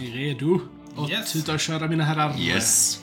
[0.00, 0.60] Är ni redo?
[0.96, 1.32] Och Yes.
[1.32, 2.38] tuta och köra mina herrar.
[2.38, 3.00] Yes.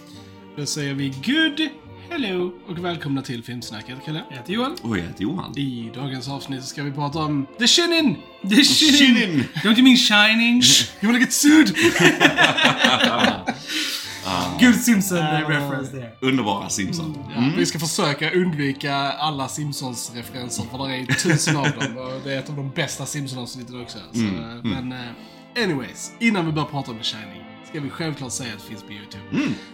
[0.58, 1.70] Då säger vi good,
[2.10, 4.24] hello och välkomna till Filmsnacket, Kalle.
[4.30, 4.76] Jag heter Johan.
[4.82, 5.58] Och jag heter Johan.
[5.58, 8.16] I dagens avsnitt ska vi prata om The Shinin!
[8.50, 9.44] The Shining!
[9.64, 10.62] Don't you mean Shining?
[11.02, 11.76] You wanna get sued?
[14.60, 15.18] Good Simpson
[15.48, 16.12] reference there.
[16.22, 17.18] Underbara Simpson.
[17.36, 22.34] Ja, Vi ska försöka undvika alla Simpsons-referenser för det är tusen av dem och det
[22.34, 23.98] är ett av de bästa Simpsons-avsnitten också.
[24.14, 24.20] Så,
[24.64, 24.98] Men eh,
[25.64, 28.84] anyways, innan vi börjar prata om The Shining ska vi självklart säga att det finns
[28.84, 29.24] på YouTube.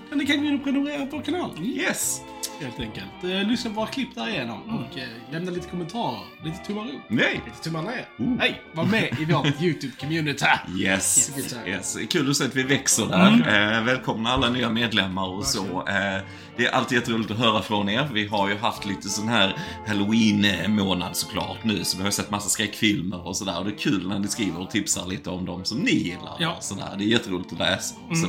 [0.09, 1.51] Men ni kan gå in och prenumerera på vår kanal.
[1.61, 2.21] Yes.
[2.63, 3.23] Helt enkelt.
[3.23, 7.01] Eh, lyssna på våra klipp därigenom och eh, lämna lite kommentarer, lite tummar upp.
[7.07, 7.41] Nej.
[7.45, 8.37] Lite tummar ner.
[8.39, 8.61] Hej!
[8.73, 10.45] Var med i vårt YouTube-community.
[10.77, 11.31] Yes.
[11.67, 11.97] Yes.
[12.09, 13.77] Kul att se att vi växer där.
[13.77, 15.63] Eh, välkomna alla nya medlemmar och så.
[15.87, 16.21] Eh,
[16.57, 18.09] det är alltid jätteroligt att höra från er.
[18.13, 22.49] Vi har ju haft lite sån här halloween-månad såklart nu, så vi har sett massa
[22.49, 23.59] skräckfilmer och sådär.
[23.59, 26.37] Och det är kul när ni skriver och tipsar lite om dem som ni gillar.
[26.39, 26.53] Ja.
[26.57, 26.95] Och sådär.
[26.97, 28.27] Det är jätteroligt att läsa och så.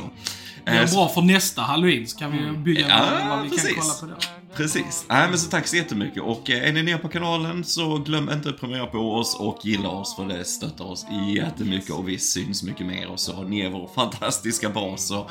[0.65, 3.43] Det Eh, är så- bra för nästa halloween, så kan vi ju bygga Ja, vad
[3.43, 3.73] vi precis.
[3.75, 4.27] kan kolla på då.
[4.55, 5.05] Precis.
[5.09, 6.23] Nej, men så tack så jättemycket.
[6.23, 9.59] Och eh, är ni nya på kanalen så glöm inte att prenumerera på oss och
[9.65, 11.05] gilla oss för det stöttar oss
[11.35, 13.43] jättemycket och vi syns mycket mer och så.
[13.43, 15.29] Ni är vår fantastiska bas och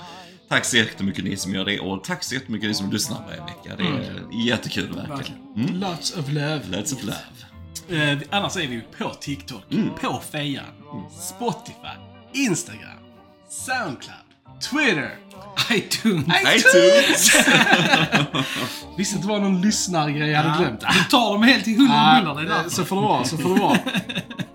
[0.49, 3.41] tack så jättemycket ni som gör det och tack så jättemycket ni som lyssnar varje
[3.41, 3.77] vecka.
[3.77, 5.41] Det är jättekul verkligen.
[5.57, 5.81] Mm.
[5.81, 6.61] Lots of love.
[6.71, 8.13] Let's of love.
[8.13, 9.63] Eh, annars är vi på TikTok,
[10.01, 10.65] på Fejan,
[11.21, 11.97] Spotify,
[12.33, 12.99] Instagram,
[13.49, 14.24] Soundcloud,
[14.61, 15.11] Twitter,
[15.71, 16.27] iTunes.
[16.57, 17.37] iTunes!
[18.97, 20.81] Visste inte det var någon lyssnargrej jag hade glömt.
[20.81, 21.67] Du tar dem helt
[22.37, 22.71] det är eh, därför.
[22.71, 23.79] så får det vara, så får det vara.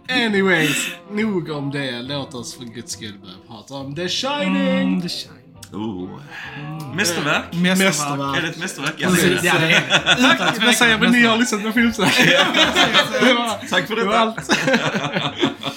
[0.26, 2.02] Anyways, nog om det.
[2.02, 4.68] Låt oss för guds skull börja prata om The Shining.
[4.70, 5.36] Mm, The Shining.
[5.74, 6.10] Oh.
[6.96, 7.44] Mästerverk?
[7.54, 8.38] Mästerverk.
[8.38, 8.94] Är det ett mästerverk?
[8.98, 9.68] Jag Precis, säger Ja, det.
[9.68, 10.34] det är det.
[10.34, 11.14] Utan Vad säger tvekan.
[11.14, 11.22] vi?
[11.22, 12.18] Ni har lyssnat på Filmsnack.
[13.22, 14.44] Det Tack för det var detta.
[15.60, 15.69] allt.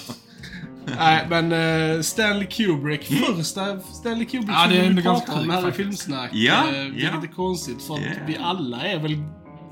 [1.05, 1.53] Nej, men
[1.97, 3.05] eh, Stanley Kubrick.
[3.37, 5.73] Första Stanley Kubrick Ja, det är vi ändå pratar ganska om här i.
[5.73, 6.31] Filmsnack.
[6.33, 7.23] Ja, eh, vilket ja.
[7.23, 8.27] är konstigt för att Yeah.
[8.27, 9.17] vi alla är väl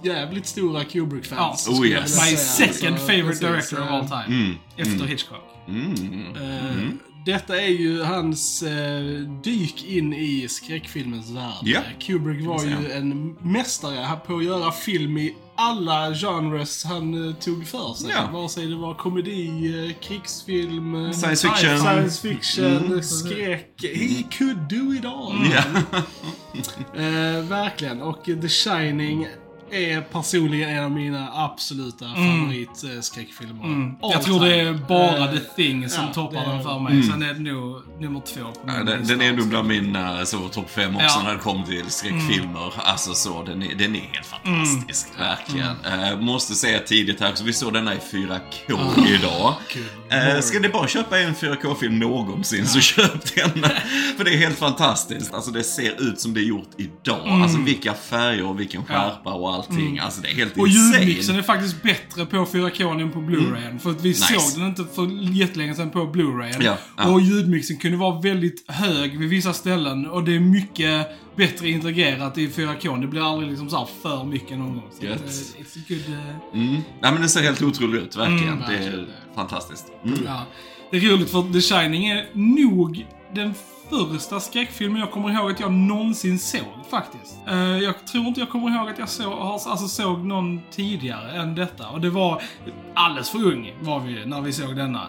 [0.04, 1.68] jävligt stora Kubrick-fans.
[1.70, 1.78] Ja.
[1.78, 2.30] Oh, yes.
[2.30, 3.40] My second Så, favorite precis,
[3.70, 4.54] director of all time.
[4.76, 5.44] Efter Hitchcock.
[5.68, 6.24] Mm.
[6.36, 6.88] Eh,
[7.26, 9.00] Detta är ju hans eh,
[9.44, 11.76] dyk in i skräckfilmens värld.
[11.76, 17.28] Eh, Kubrick var ju en mästare här på att göra film i alla genres han
[17.28, 18.10] eh, tog för sig.
[18.10, 18.28] Ja.
[18.32, 19.46] Vare sig det var komedi,
[19.88, 21.78] eh, krigsfilm, eh, Science fiction.
[21.78, 23.74] science fiction skräck.
[23.82, 25.50] He could do it all.
[25.52, 25.62] Ja.
[27.00, 28.02] Eh, verkligen.
[28.02, 29.26] Och The Shining
[29.72, 33.64] är personligen en av mina absoluta favoritskräckfilmer.
[33.64, 33.96] Mm.
[34.00, 37.02] Jag tror det är bara Eh, The Thing som ja, toppar den för mig.
[37.02, 40.26] Sen är det nog nummer två på min Ja, den, den är nog bland mina
[40.26, 41.22] så, topp fem också Ja.
[41.24, 42.72] när det kommer till skräckfilmer.
[42.76, 45.08] Alltså så, den är, den är helt fantastisk.
[45.18, 45.76] Verkligen.
[45.84, 49.54] Eh, måste säga tidigt här, så vi såg denna i 4K idag.
[50.10, 53.50] Eh, ska ni bara köpa en 4K-film någonsin så köp den.
[54.16, 55.34] För det är helt fantastiskt.
[55.34, 57.28] Alltså det ser ut som det är gjort idag.
[57.42, 59.98] Alltså vilka färger och vilken skärpa och allting.
[59.98, 60.98] Alltså det är helt Och insane.
[61.04, 63.78] ljudmixen är faktiskt bättre på 4K än på Blu-rayen.
[63.78, 64.34] För att vi Nice.
[64.40, 66.62] såg den inte för jättelänge sedan på Blu-rayen.
[66.62, 67.08] Ja, ja.
[67.10, 70.06] Och ljudmixen kunde vara väldigt hög vid vissa ställen.
[70.06, 71.06] Och det är mycket
[71.36, 73.00] bättre integrerat i 4K.
[73.00, 74.88] Det blir aldrig liksom så för mycket någon gång.
[75.00, 75.20] Så Gött.
[75.20, 76.14] eh, it's a good...
[76.14, 76.82] eh, Mm.
[77.02, 78.42] Ja, men det ser helt otroligt ut, verkligen.
[78.48, 79.06] Mm, det är verkligen.
[79.34, 79.86] fantastiskt.
[80.04, 80.18] Mm.
[80.26, 80.46] Ja.
[80.90, 83.54] Det är roligt för The Shining är nog den
[83.90, 87.38] första skräckfilmen jag kommer ihåg att jag någonsin såg faktiskt.
[87.48, 91.54] Eh, jag tror inte jag kommer ihåg att jag såg, alltså, såg någon tidigare än
[91.54, 91.88] detta.
[91.88, 92.42] Och det var
[92.94, 95.08] alldeles för ung var vi när vi såg denna.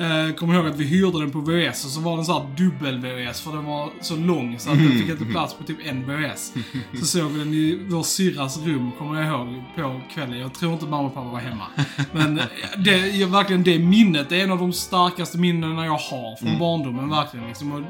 [0.00, 2.46] Uh, kommer ihåg att vi hyrde den på VHS och så var den så här
[2.56, 6.06] dubbel-VHS för den var så lång så att den fick inte plats på typ en
[6.06, 6.52] VHS.
[6.98, 10.38] Så såg vi den i vår syrras rum, kommer jag ihåg, på kvällen.
[10.38, 11.66] Jag tror inte mamma och pappa var hemma.
[12.12, 12.44] Men eh,
[12.76, 16.58] det, är verkligen det minnet, det är en av de starkaste minnena jag har från
[16.58, 17.46] barndomen verkligen.
[17.46, 17.80] Liksom, och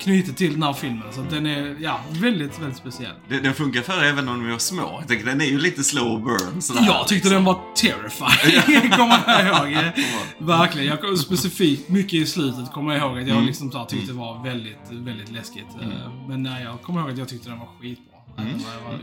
[0.00, 1.02] knutet till den här filmen.
[1.12, 3.12] Så den är, ja, väldigt, väldigt speciell.
[3.28, 4.96] Det- Den funkar för även om vi var små.
[5.00, 6.82] Jag tänker, den är ju lite slow burn sådär.
[6.86, 9.92] Jag tyckte den var terrifying, kommer jag ihåg.
[10.38, 10.98] Verkligen.
[11.02, 14.18] Jag, specifikt, mycket i slutet kommer jag ihåg att jag liksom så här, tyckte det
[14.18, 15.66] var väldigt, väldigt läskigt.
[15.82, 15.88] Eh,
[16.28, 18.11] Men nej, jag kommer ihåg att jag tyckte den var skitbra.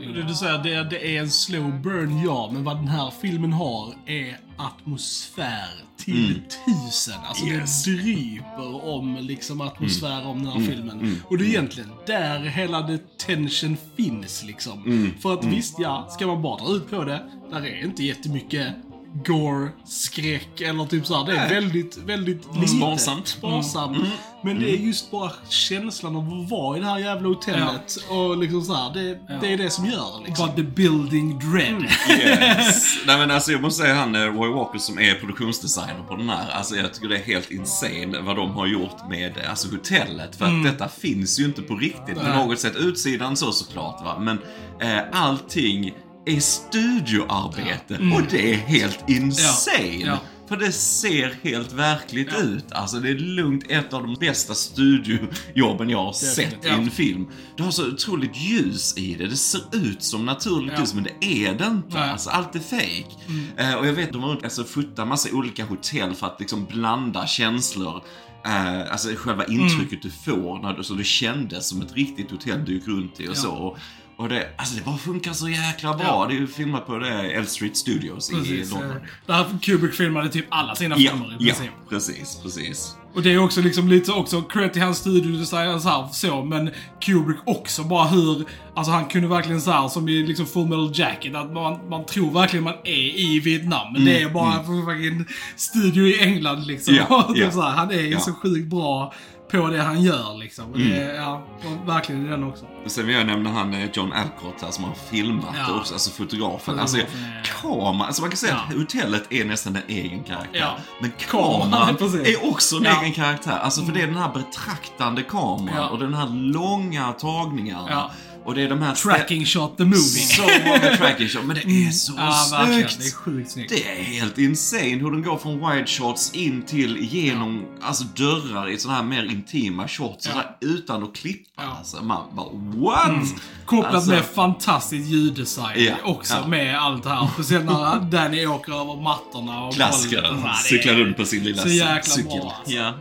[0.02, 0.22] Yngre.
[0.22, 2.50] Det Du säger det, det är en slow burn, ja.
[2.52, 7.14] Men vad den här filmen har är atmosfär till tusen.
[7.28, 7.84] Alltså Yes.
[7.84, 11.20] det dryper om liksom atmosfär om den här filmen.
[11.28, 15.10] Och det är egentligen där hela the tension finns liksom.
[15.22, 18.74] För att visst, ja, ska man bara dra ut på det, där är inte jättemycket
[19.14, 21.26] gore, skräck eller typ så här.
[21.26, 22.70] Det är väldigt, väldigt litet.
[22.70, 23.28] Sparsamt.
[23.28, 23.98] Sparsamt.
[24.42, 27.96] Men det är just bara känslan av att vara i det här jävla hotellet.
[28.08, 30.46] Och liksom så här, det, det är det som gör det liksom.
[30.46, 31.84] Bara the building dread.
[32.10, 32.98] Yes.
[33.06, 36.28] Nej men alltså jag måste säga han eh, Roy Walker som är produktionsdesigner på den
[36.28, 36.50] här.
[36.50, 40.36] Alltså jag tycker det är helt insane vad de har gjort med eh, alltså, hotellet.
[40.36, 42.36] För att detta finns ju inte på riktigt på Nej.
[42.36, 42.76] något sätt.
[42.76, 44.18] Utsidan så såklart va.
[44.18, 44.38] Men
[44.80, 45.94] eh, allting
[46.26, 49.86] är studioarbete och det är helt insane.
[50.04, 50.18] Ja.
[50.48, 52.72] För det ser helt verkligt ut.
[52.72, 56.72] Alltså det är lugnt ett av de bästa studiojobben jag har sett i Ja.
[56.72, 57.26] en film.
[57.56, 59.26] Du har så otroligt ljus i det.
[59.26, 60.80] Det ser ut som naturligt Ja.
[60.80, 61.98] ljus men det är det inte.
[61.98, 62.10] Nej.
[62.10, 63.14] Alltså allt är fake.
[63.56, 67.26] Eh, och jag vet de har alltså, fotat massa olika hotell för att liksom blanda
[67.26, 68.02] känslor.
[68.46, 72.64] Eh, alltså själva intrycket du får när du, så det kändes som ett riktigt hotell
[72.64, 73.50] du gick runt i och så.
[73.50, 73.78] Och,
[74.20, 76.06] och det, alltså det bara funkar så jäkla bra.
[76.06, 76.26] Ja.
[76.28, 78.70] Det är ju filmat på det L Street Studios i Precis.
[78.72, 78.90] London.
[78.90, 78.96] eh,
[79.26, 81.70] Där Kubrick filmade typ alla sina Ja, filmer i ja, princip.
[81.88, 82.96] precis, precis.
[83.14, 86.70] Och det är också liksom lite också cred till hans studiodesign så, här, så, men
[87.00, 90.90] Kubrick också bara hur, alltså han kunde verkligen så här, som i liksom Full Metal
[90.94, 94.64] Jacket, att man, man tror verkligen man är i Vietnam, men det är bara en
[94.64, 95.24] fucking
[95.56, 96.94] studio i England liksom.
[96.94, 98.20] Mm, Ja, Och typ så här, han är ju Ja.
[98.20, 99.14] så sjukt bra
[99.50, 100.64] på det han gör liksom.
[100.72, 100.92] Det, Mm.
[101.10, 101.42] är- ja,
[101.86, 102.64] verkligen i den också.
[102.84, 105.72] Och sen vill jag nämna han eh, John Alcott här som har filmat Ja.
[105.74, 106.78] det också, alltså fotografen.
[106.78, 108.74] Alltså Fotografen är- kamera, alltså man kan säga Ja.
[108.74, 110.48] att hotellet är nästan en egen karaktär.
[110.60, 110.76] Ja.
[111.00, 112.82] Men Kameran, kameran är också en.
[113.02, 113.58] Egen karaktär.
[113.58, 115.88] Alltså för det är den här betraktande kameran Ja.
[115.88, 117.86] och den här långa tagningarna.
[117.90, 118.10] Ja.
[118.50, 118.94] Och det är de här...
[118.94, 119.98] Tracking shot the movie.
[120.00, 122.88] Så många tracking shot, men det är så ja, verkligen.
[122.88, 122.98] snyggt.
[123.00, 123.70] Det är sjukt snyggt.
[123.70, 128.68] Det är helt insane hur den går från wide shots in till genom alltså dörrar
[128.70, 130.32] i sådana här mer intima shots Ja.
[130.32, 131.62] sådär, utan att klippa.
[131.62, 131.76] Ja.
[131.78, 133.26] Alltså, man bara what?
[133.66, 136.46] Kopplat Alltså- med fantastisk ljuddesign Ja, också ja.
[136.46, 137.28] med allt det här.
[137.34, 141.68] Speciellt när Danny åker över mattorna och och är Cyklar runt på sin lilla så
[141.68, 142.24] cykel.
[142.40, 142.74] bra alltså.
[142.74, 142.94] Ja.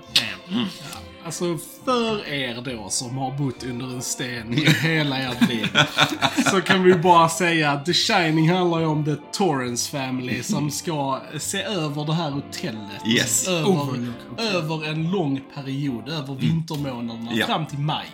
[0.50, 0.66] Damn.
[1.26, 5.68] Alltså, för er då som har bott under en sten i hela ert liv.
[6.52, 10.72] så kan vi bara säga att The Shining handlar ju om The Torrance Family som
[10.72, 13.08] ska se över det här hotellet.
[13.08, 13.48] Yes.
[13.48, 14.56] Över, Overlook Hotel.
[14.56, 17.46] över en lång period, över vintermånaderna, Ja.
[17.46, 18.06] fram till maj.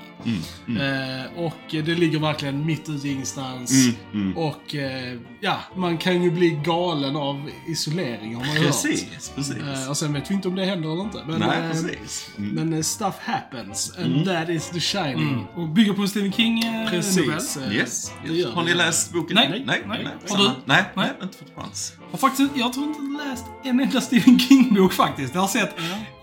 [0.67, 1.53] Eh, och
[1.85, 3.71] det ligger verkligen mitt ute i ingenstans.
[3.85, 4.37] Mm, mm.
[4.37, 8.67] Och eh, ja, man kan ju bli galen av isolering har man ju hört.
[8.67, 9.55] Precis, precis.
[9.57, 11.19] Eh, och sen vet vi inte om det händer eller inte.
[11.27, 12.29] Men, Nej, precis.
[12.37, 12.69] Mm.
[12.69, 13.64] men stuff happens,
[13.97, 15.47] and that is the shining.
[15.55, 16.89] Och bygger på en Stephen King-novell.
[16.89, 17.57] Precis.
[17.57, 18.11] eh, Yes.
[18.27, 19.35] det gör Har ni läst boken?
[19.35, 19.49] Nej.
[19.49, 19.81] nej, nej.
[19.87, 20.03] Nej.
[20.03, 20.13] nej.
[20.29, 20.51] Har du?
[20.65, 21.93] Nej, nej, inte fått chans.
[22.11, 25.33] Och faktiskt, jag tror inte jag läst en enda Stephen King-bok faktiskt.
[25.33, 25.75] Jag har sett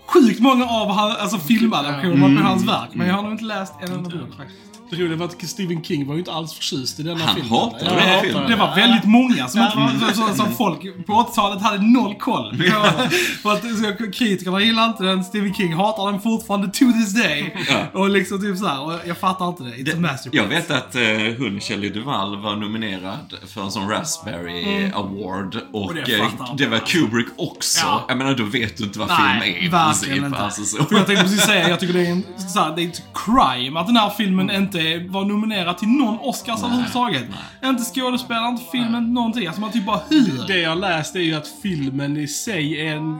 [0.07, 2.37] sjukt många av han, alltså filmadaptionerna Mm.
[2.43, 2.89] på hans verk.
[2.93, 4.59] Men jag har nog inte läst en enda bok faktiskt.
[4.89, 7.51] Det roliga var att Stephen King var ju inte alls förtjust i denna Han filmen.
[7.51, 8.41] hatar Ja, den här han filmen.
[8.43, 12.57] hatar Det var väldigt många som, inte så, som folk på 80-talet hade noll koll.
[12.57, 13.09] på.
[13.41, 17.55] För att så, kritikerna gillar inte den, Stephen King hatar den fortfarande to this day.
[17.69, 17.99] Ja.
[17.99, 19.69] Och liksom typ så här, och jag fattar inte det.
[19.69, 20.41] It's a masterpiece.
[20.43, 25.55] Jag vet att uh, hon, Shelley Duvall, var nominerad för en sån Raspberry Award.
[25.71, 26.27] Och, Och det eh,
[26.57, 26.79] det var.
[26.79, 27.85] Kubrick också.
[27.85, 28.05] Ja.
[28.07, 29.69] Jag menar, då vet du inte vad Nej, film är
[30.01, 30.25] verkligen princip.
[30.25, 30.37] inte.
[30.45, 30.77] Alltså, så.
[30.95, 32.23] Jag tänkte precis säga, jag tycker det är en
[32.53, 36.19] så här, det är ett crime att den här filmen inte var nominerad till någon
[36.19, 37.23] Oscars Nej, överhuvudtaget.
[37.63, 39.47] Inte skådespelare, inte film, inte någonting.
[39.47, 40.47] Alltså man typ bara, hur?
[40.47, 43.19] Det jag läst är ju att filmen i sig är, en,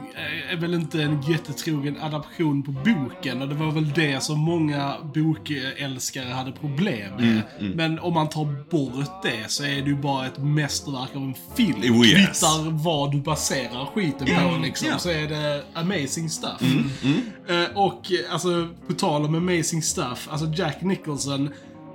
[0.50, 3.42] är väl inte en jättetrogen adaption på boken.
[3.42, 7.42] Och det var väl det som många bokälskare hade problem med.
[7.60, 11.22] Mm, Men om man tar bort det så är det ju bara ett mästerverk av
[11.22, 11.94] en film.
[11.94, 12.16] Oh, yes.
[12.40, 14.88] Kvittar vad du baserar skiten på liksom.
[14.88, 14.98] ja.
[14.98, 16.60] Så är det amazing stuff.
[16.64, 20.28] Mm, Eh, och alltså, på tal om amazing stuff.
[20.30, 21.50] Alltså Jack Nicholson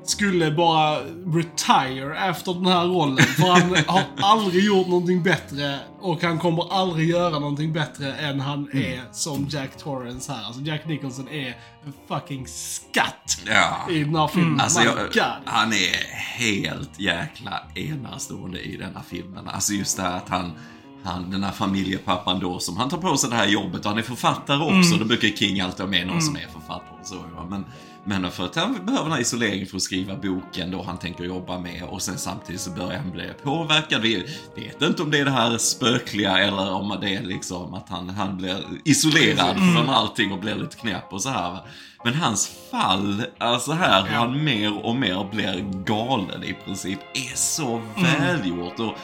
[0.06, 1.00] skulle bara
[1.34, 3.18] retire efter den här rollen.
[3.18, 8.40] För han har aldrig gjort någonting bättre och han kommer aldrig göra någonting bättre än
[8.40, 8.78] han Mm.
[8.94, 10.44] är som Jack Torrance här.
[10.46, 11.48] Alltså Jack Nicholson är
[11.86, 13.88] en fucking skatt Ja.
[13.92, 14.60] i den här filmen.
[14.60, 19.48] Alltså, My jag, han är helt jäkla enastående i denna filmen.
[19.50, 20.52] Alltså just det här att han,
[21.04, 24.00] han, den här familjepappan då, som han tar på sig det här jobbet och han
[24.00, 24.96] är författare också.
[24.96, 27.16] Då brukar King alltid ha med någon som är författare och så.
[27.50, 27.66] Men,
[28.04, 31.24] men för att han behöver den här isoleringen för att skriva boken då han tänker
[31.24, 34.02] jobba med och sen samtidigt så börjar han bli påverkad.
[34.02, 34.26] Vi
[34.56, 38.10] vet inte om det är det här spökliga eller om det är liksom att han,
[38.10, 41.52] han blir isolerad från allting och blir lite knäpp och så här.
[41.52, 41.66] va.
[42.04, 47.36] Men hans fall, alltså här, hur han mer och mer blir galen i princip, är
[47.36, 48.80] så välgjort.
[48.80, 48.96] Och,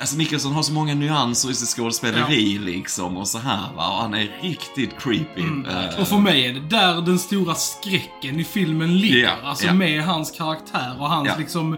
[0.00, 3.88] alltså Mikkelsen har så många nyanser i sitt skådespeleri liksom och så här va.
[3.88, 5.40] Och han är riktigt creepy.
[5.42, 9.18] Eh, Och för mig är det där den stora skräcken i filmen ligger.
[9.18, 9.72] Ja, alltså ja.
[9.74, 11.34] med hans karaktär och hans Ja.
[11.38, 11.76] liksom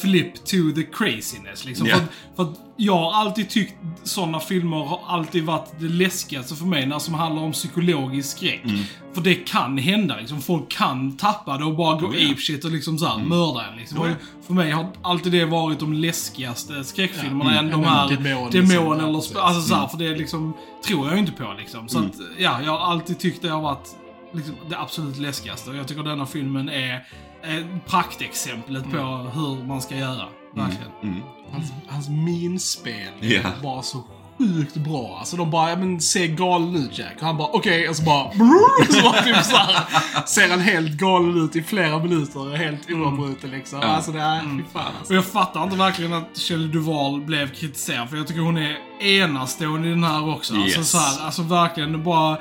[0.00, 1.64] flip to the craziness.
[1.64, 1.86] Liksom.
[1.86, 1.96] Ja.
[1.96, 6.54] För, att- för att jag har alltid tyckt sådana filmer har alltid varit det läskigaste
[6.54, 8.60] för mig när som handlar om psykologisk skräck.
[8.64, 8.80] Mm.
[9.14, 10.40] För det kan hända liksom.
[10.42, 12.14] Folk kan tappa det och bara gå Oh.
[12.16, 12.32] Mm.
[12.32, 13.76] apeshit och liksom såhär mörda en.
[13.78, 13.98] Liksom.
[13.98, 14.04] Oh.
[14.10, 18.68] Och För mig har alltid det varit de läskigaste skräckfilmerna än de här demon, demon,
[18.68, 19.18] liksom, eller...
[19.18, 20.52] sp- Alltså såhär, för det liksom
[20.86, 21.78] tror jag inte på liksom.
[21.78, 21.88] Mm.
[21.88, 23.88] Så att, ja, jag har alltid tyckt det har varit
[24.32, 25.70] liksom, det absolut läskigaste.
[25.70, 27.04] Och jag tycker denna filmen är
[27.42, 28.96] är praktexemplet på
[29.34, 30.24] hur man ska göra.
[30.54, 30.90] Verkligen.
[31.02, 31.20] Mm.
[31.52, 33.40] Hans, hans minspel Ja.
[33.62, 34.04] bara så
[34.38, 35.16] sjukt bra.
[35.18, 37.14] Alltså de bara, ja men ser galen ut Jack.
[37.20, 39.84] Och han bara, okej, och så bara, brrr, så bara typ så här,
[40.26, 43.78] ser han helt galen ut i flera minuter, helt oavbruten liksom.
[43.82, 43.86] Ja.
[43.88, 45.12] Alltså det är, fy fan alltså.
[45.12, 48.76] Och jag fattar inte verkligen att Shelley Duvall blev kritiserad, för jag tycker hon är
[49.00, 50.54] enastående i den här också.
[50.54, 50.90] Alltså, Yes.
[50.90, 52.38] så här, alltså verkligen bara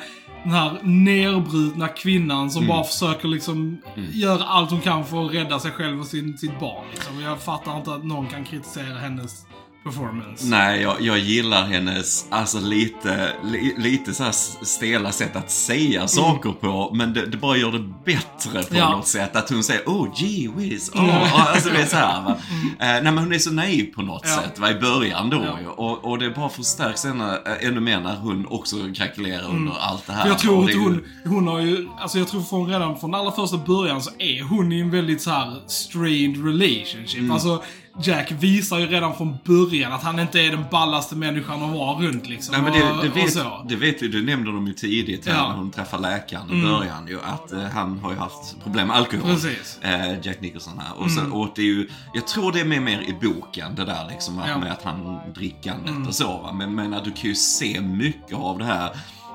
[0.47, 5.59] den här nerbrutna kvinnan som bara försöker liksom göra allt hon kan för att rädda
[5.59, 6.85] sig själv och sin, sitt barn.
[6.91, 7.21] Liksom.
[7.21, 9.46] Jag fattar inte att någon kan kritisera hennes
[9.87, 10.45] performance.
[10.47, 14.31] Nej, jag, jag gillar hennes, alltså lite, li, lite så här
[14.65, 18.89] stela sätt att säga saker på, men det, det bara gör det bättre på Ja.
[18.91, 19.35] något sätt.
[19.35, 22.35] Att hon säger oh gee whiz, oh, alltså det är så här va.
[22.79, 24.35] Eh, nej men hon är så naiv på något Ja.
[24.41, 25.71] sätt va, i början då Ja.
[25.71, 30.07] och, och det bara förstärks ännu, äh, ännu mer när hon också krackelerar under allt
[30.07, 30.21] det här.
[30.21, 33.15] För jag tror att ju- hon, hon har ju, alltså jag tror från redan från
[33.15, 37.17] allra första början så är hon i en väldigt så här strained relationship.
[37.19, 37.31] Mm.
[37.31, 37.63] Alltså
[38.03, 41.99] Jack visar ju redan från början att han inte är den ballaste människan att vara
[41.99, 42.51] runt liksom.
[42.51, 45.39] Nej men det, det, vet, det vet vi, det nämnde de ju tidigt här Ja.
[45.39, 45.51] Mm.
[45.51, 48.97] när hon träffar läkaren i början ju, att eh, han har ju haft problem med
[48.97, 49.33] alkohol.
[49.33, 49.79] Precis.
[49.81, 50.11] Mm.
[50.11, 51.03] Eh, Jack Nicholson här.
[51.03, 53.85] Och, sen, och det är ju, jag tror det är med mer i boken det
[53.85, 54.51] där liksom, att, Ja.
[54.53, 54.63] Mm.
[54.63, 56.53] med att han drickandet och så va.
[56.53, 58.89] Men, men att du kan ju se mycket av det här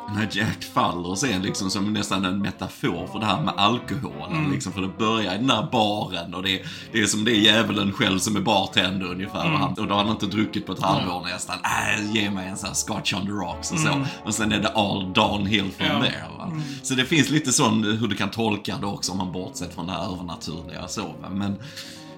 [0.09, 4.33] när Jack faller sen liksom som nästan en metafor för det här med alkoholen.
[4.39, 4.53] Mm.
[4.53, 7.41] Liksom, för det börjar i den där baren och det, det är som det är
[7.41, 9.41] djävulen själv som är bartender ungefär.
[9.47, 9.53] Mm.
[9.55, 11.57] Och, han, och då har han inte druckit på ett halvår nästan.
[11.65, 14.05] Äh, ge mig en sån här scotch on the rocks och så.
[14.25, 16.03] Och sen är det all downhill from Mm.
[16.03, 16.09] Ja.
[16.11, 16.25] there.
[16.39, 16.53] Va?
[16.83, 19.87] Så det finns lite sån hur du kan tolka det också om man bortsett från
[19.87, 20.89] det här övernaturliga.
[20.89, 21.15] Så?
[21.31, 21.57] Men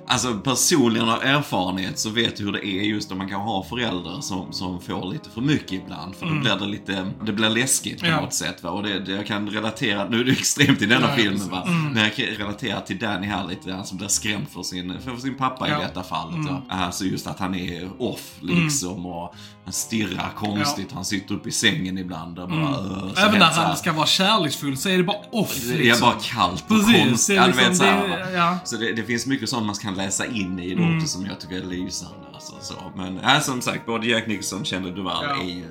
[0.09, 3.65] Alltså personligen av erfarenhet så vet jag hur det är just om man kan ha
[3.65, 6.15] föräldrar som, som får lite för mycket ibland.
[6.17, 8.17] För då blir det lite, det blir läskigt på Mm.
[8.19, 8.25] Ja.
[8.25, 8.63] något sätt.
[8.63, 8.71] Va?
[8.71, 11.63] Och det, det, jag kan relatera, nu är det extremt i denna Ja, filmen va.
[11.67, 11.89] Mm.
[11.93, 15.17] Men jag kan relatera till Danny här lite, han som blir skrämd för sin, för
[15.17, 15.79] sin pappa Ja.
[15.81, 16.51] i detta fallet.
[16.51, 16.63] Va?
[16.69, 19.35] Alltså just att han är off liksom och
[19.65, 23.15] han stirrar konstigt, han sitter upp i sängen ibland och bara mm.
[23.15, 26.01] så Även när han ska vara kärleksfull så är det bara off det är liksom.
[26.09, 27.37] bara kallt och Precis, konstigt.
[27.37, 28.59] det Ja, liksom- vet, så, här, det- ja.
[28.65, 30.97] så det, det finns mycket sånt man kan läsa in i det Mm.
[30.97, 32.17] också som jag tycker är lysande.
[32.35, 32.75] Alltså, så.
[32.97, 35.41] Men äh, som sagt, både Jack Nicholson och Shelley Duvall Ja.
[35.43, 35.67] är ju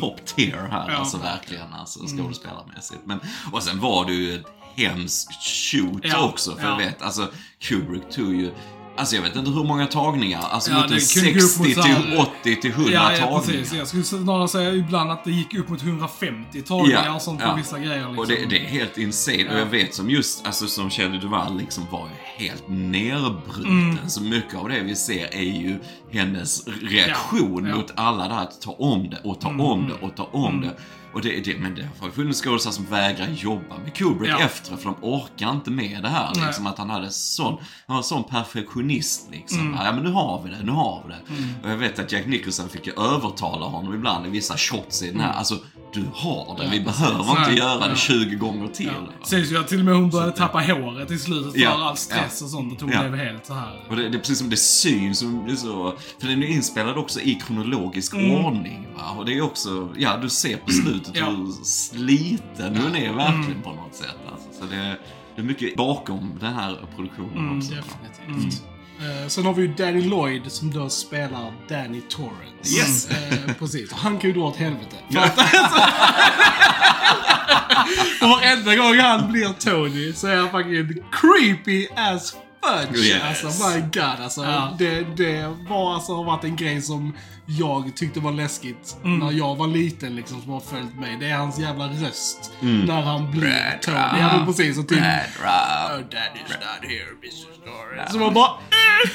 [0.00, 0.90] top tier här.
[0.90, 0.96] Ja.
[0.96, 3.00] Alltså verkligen, alltså skådespelarmässigt.
[3.04, 3.20] Men,
[3.52, 5.28] och sen var det ju ett hemskt
[5.72, 6.56] shoot Ja, också.
[6.56, 6.68] För ja.
[6.68, 7.28] jag vet, alltså
[7.60, 8.50] Kubrick tog ju
[8.98, 10.40] Alltså jag vet inte hur många tagningar.
[10.50, 12.70] Alltså Ja, mot en det kunde gå upp 60 mot så här- till 80 till
[12.72, 13.40] 100 Ja, ja tagningar.
[13.40, 13.72] precis.
[13.72, 17.46] Jag skulle snarare säga ibland att det gick upp mot 150 tagningar och sånt på
[17.46, 17.54] ja.
[17.54, 17.96] vissa grejer.
[17.98, 18.18] Liksom.
[18.18, 19.44] Och det, det är helt insane.
[19.48, 19.58] Och Ja.
[19.58, 23.64] jag vet som just, alltså som Shelley Duvall liksom var helt nerbruten.
[23.90, 24.08] Mm.
[24.08, 25.78] Så mycket av det vi ser är ju
[26.12, 27.76] hennes reaktion Ja, Mm, ja.
[27.76, 30.60] mot alla det här att ta om det och ta om det och ta om
[30.60, 30.76] det.
[31.14, 34.38] Och det, det, men det har funnits skådespelare som vägrar jobba med Kubrick Ja.
[34.38, 36.32] efter för de orkar inte med det här.
[36.36, 36.46] Nej.
[36.46, 39.60] Liksom, att han hade sån, han var sån perfektionist liksom.
[39.60, 39.74] Mm.
[39.84, 41.20] Ja men nu har vi det, nu har vi det.
[41.64, 45.06] Och jag vet att Jack Nicholson fick ju övertala honom ibland i vissa shots i
[45.06, 45.26] den Mm.
[45.26, 45.32] här.
[45.38, 45.58] Alltså,
[46.00, 47.58] du har det, vi behöver inte Nej.
[47.58, 47.94] göra det Ja.
[47.96, 48.86] 20 gånger till.
[49.20, 49.26] Ja.
[49.26, 51.96] Sägs ju att till och med hon började tappa håret i slutet för Ja, all
[51.96, 52.72] stress och sånt.
[52.72, 53.08] Att hon Ja.
[53.08, 53.84] blev helt så här.
[53.88, 56.96] Och det, det är precis som det syns, som det så, för den är inspelad
[56.98, 58.86] också i kronologisk ordning.
[58.96, 59.02] Va?
[59.18, 61.20] Och det är också, ja du ser på slutet Mm.
[61.20, 61.28] Ja.
[61.28, 61.46] Mm.
[61.46, 64.16] hur sliten hon är verkligen på något sätt.
[64.32, 64.60] Alltså.
[64.60, 64.98] Så det,
[65.36, 67.70] det är mycket bakom den här produktionen Mm, också.
[67.74, 68.62] Definitivt.
[69.00, 72.76] Eh, sen har vi ju Danny Lloyd som då spelar Danny Torrance.
[72.76, 73.10] Yes.
[73.10, 73.92] Eh, precis.
[73.92, 74.96] Och han kan ju dra åt helvete.
[75.12, 75.38] För att,
[78.22, 83.06] och varenda gång han blir Tony så är han fucking creepy as fudge.
[83.06, 83.44] Yes.
[83.44, 84.44] Alltså my god alltså.
[84.44, 84.74] Ja.
[84.78, 87.14] Det, det var alltså har varit en grej som
[87.50, 89.18] jag tyckte var läskigt Mm.
[89.18, 91.16] när jag var liten liksom som har följt mig.
[91.20, 92.52] Det är hans jävla röst.
[92.60, 93.96] När han blir Tony.
[93.96, 94.78] Ja men precis.
[94.78, 97.44] Och typ, Brad Rob, Oh, daddy's not here, Mrs.
[97.64, 98.12] Torrance.
[98.12, 98.50] Så man bara...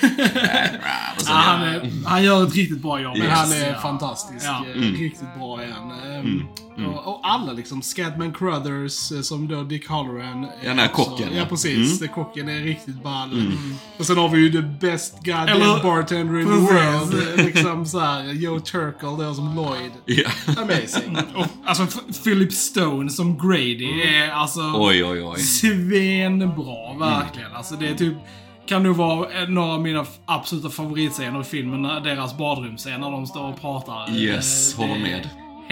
[0.02, 1.16] Brad Rob.
[1.16, 3.18] Och sen, Ja, han, är, han gör ett riktigt bra jobb.
[3.18, 3.40] Men Yes.
[3.40, 3.80] han är Ja.
[3.82, 4.46] fantastisk.
[4.46, 4.66] Ja.
[4.76, 5.68] eh, Riktigt bra är
[6.78, 10.44] Ehm, Och, och alla liksom, Scatman Crothers eh, som då Dick Halloran.
[10.62, 12.00] Ja, den här också- kocken, Ja, precis.
[12.00, 13.52] Den Kocken är riktigt ball.
[14.00, 17.40] Och sen har vi ju the best goddamn Eller- bartender in the world.
[17.40, 19.92] eh, liksom såhär, Joe Turkel då som Lloyd.
[20.06, 20.30] ja.
[20.62, 21.18] Amazing.
[21.36, 21.88] Och, alltså,
[22.24, 25.40] Philip Stone som Grady är alltså Oj, oj, oj.
[25.40, 27.54] svinbra, verkligen.
[27.56, 28.14] Alltså det är typ...
[28.66, 31.82] kan nog vara eh, några av mina absoluta favoritscener i filmen.
[32.04, 34.12] Deras badrumsscen när de står och pratar.
[34.16, 35.30] Yes, Eh, det håller med.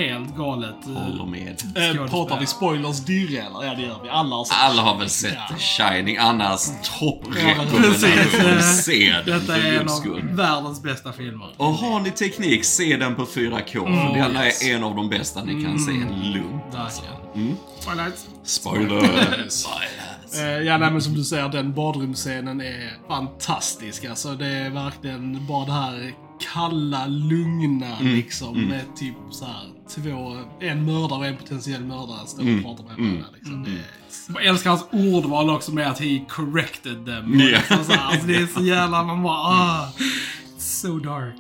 [0.10, 0.88] Helt galet.
[0.88, 1.48] eh, Håller med.
[1.50, 2.10] Eh, Skådespelare.
[2.10, 3.64] pratar vi spoilers dirre eller?
[3.66, 4.10] Ja, det gör vi.
[4.10, 5.56] Alla har sett Alla har väl sett Ja.
[5.58, 6.62] Shining, annars
[7.00, 8.64] topprekommendation.
[8.64, 11.50] Se den Detta för är en av världens bästa filmer.
[11.58, 13.74] Och har ni teknik, se den på 4K.
[13.74, 14.64] för denna yes.
[14.64, 15.92] är en av de bästa ni kan se
[16.34, 16.76] lugnt.
[16.76, 17.02] Alltså.
[17.86, 18.28] Twilight.
[18.44, 19.02] Spoiler!
[20.34, 24.06] Eh, ja, nej, men som du säger, den badrumsscenen är fantastisk.
[24.06, 26.14] Alltså, det är verkligen bara det här
[26.54, 28.62] kalla, lugna liksom.
[28.62, 29.64] Med typ så här
[29.96, 33.26] två, en mördare och en potentiell mördare står och pratar med varandra.
[33.36, 33.64] Liksom.
[33.64, 33.86] Det är,
[34.34, 37.40] Jag älskar hans ordval också med att he corrected them.
[37.40, 37.46] Ja.
[37.46, 39.88] Liksom så här, alltså, det är så jävla, man bara ah,
[40.58, 41.36] so dark.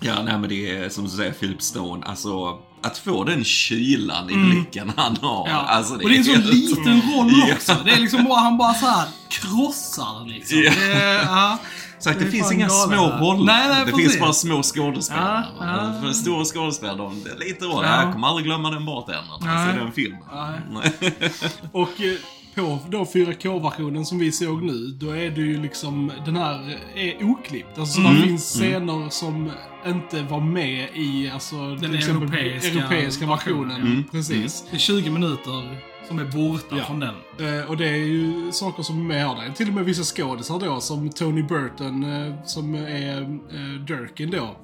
[0.00, 2.06] Ja, nej men det är som du säger, Philip Stone.
[2.06, 5.48] Alltså, att få den kylan i blicken han har.
[5.48, 5.54] Ja.
[5.56, 7.54] Alltså, och det är en så helt- liten roll Ja.
[7.54, 7.76] också.
[7.84, 10.58] Det är liksom bara, han bara så här krossar liksom.
[10.58, 10.70] Ja.
[10.80, 11.58] Det, ja.
[12.02, 13.44] Sagt, det, Det finns inga galet, små roller.
[13.44, 14.06] Nej, nej, det precis.
[14.10, 15.44] finns bara små skådespelare.
[15.60, 16.02] Ja, ja.
[16.02, 17.84] För stora skådespelare, de, det är lite roll.
[17.84, 18.02] Ja.
[18.02, 19.24] Jag kommer aldrig glömma den bartendern.
[19.48, 20.20] Alltså, den filmen.
[21.72, 22.14] Och eh,
[22.54, 27.24] på då 4K-versionen som vi såg nu, då är det ju liksom, den här är
[27.24, 27.78] oklippt.
[27.78, 28.14] Alltså så Mm.
[28.20, 29.50] det finns scener som
[29.86, 33.68] inte var med i, alltså Den till exempel europeiska europeiska versionen.
[33.68, 34.04] versionen.
[34.12, 34.64] Precis.
[34.70, 35.78] Det är 20 minuter
[36.12, 36.84] som är borta Ja.
[36.84, 37.14] från den.
[37.38, 39.52] Eh, och det är ju saker som är med här.
[39.52, 44.56] Till och med vissa skådisar då, som Tony Burton, eh, som är uh, Durkin då.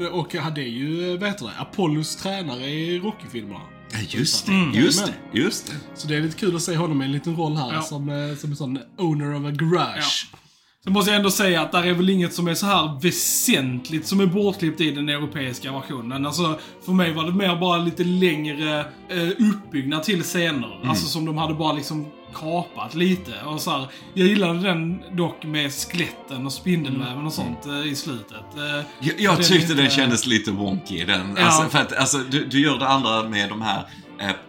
[0.00, 3.60] Eh, och ja, det är ju, uh, vad heter det, Apollos tränare i Rocky-filmerna.
[3.92, 4.52] Ja, just det.
[4.52, 4.74] Mm.
[4.74, 5.38] Just det.
[5.38, 5.76] Just det.
[5.94, 7.82] Så det är lite kul att se honom i en liten roll här Ja.
[7.82, 10.30] som, eh, som en sån owner of a garage.
[10.84, 14.06] Sen måste jag ändå säga att där är väl inget som är så här väsentligt
[14.06, 16.26] som är bortklippt i den europeiska versionen.
[16.26, 20.80] Alltså, för mig var det mer bara lite längre eh, uppbyggnad till scener.
[20.88, 23.32] Alltså som de hade bara liksom kapat lite.
[23.46, 27.94] Och så här, jag gillade den dock med skeletten och spindelväven och sånt eh, i
[27.94, 28.36] slutet.
[28.56, 31.34] Eh, Jag, jag tyckte är den inte- kändes lite wonky den.
[31.36, 31.44] Ja.
[31.44, 33.84] Alltså, för att, alltså, du, du gör det andra med de här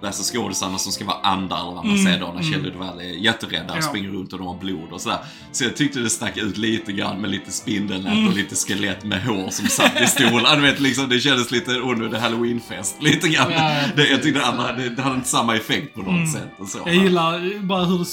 [0.03, 3.03] alltså skådisarna som ska vara andar eller vad man säger då när Shelley Duvall är
[3.03, 3.81] jätterädda och Mm.
[3.83, 3.89] Ja.
[3.89, 5.17] springer runt och de har blod och sådär.
[5.51, 8.27] Så jag tyckte det stack ut lite grann med lite spindelnät Mm.
[8.27, 10.55] och lite skelett med hår som satt i stolar.
[10.55, 13.03] Du vet liksom, det kändes lite onödig halloweenfest.
[13.03, 13.51] Lite grann.
[13.51, 16.31] Ja, ja, det, jag tyckte det andra, det, det hade inte samma effekt på något
[16.31, 16.49] sätt.
[16.59, 16.77] Och så.
[16.81, 16.93] Mm.
[16.95, 18.05] Jag gillar bara hur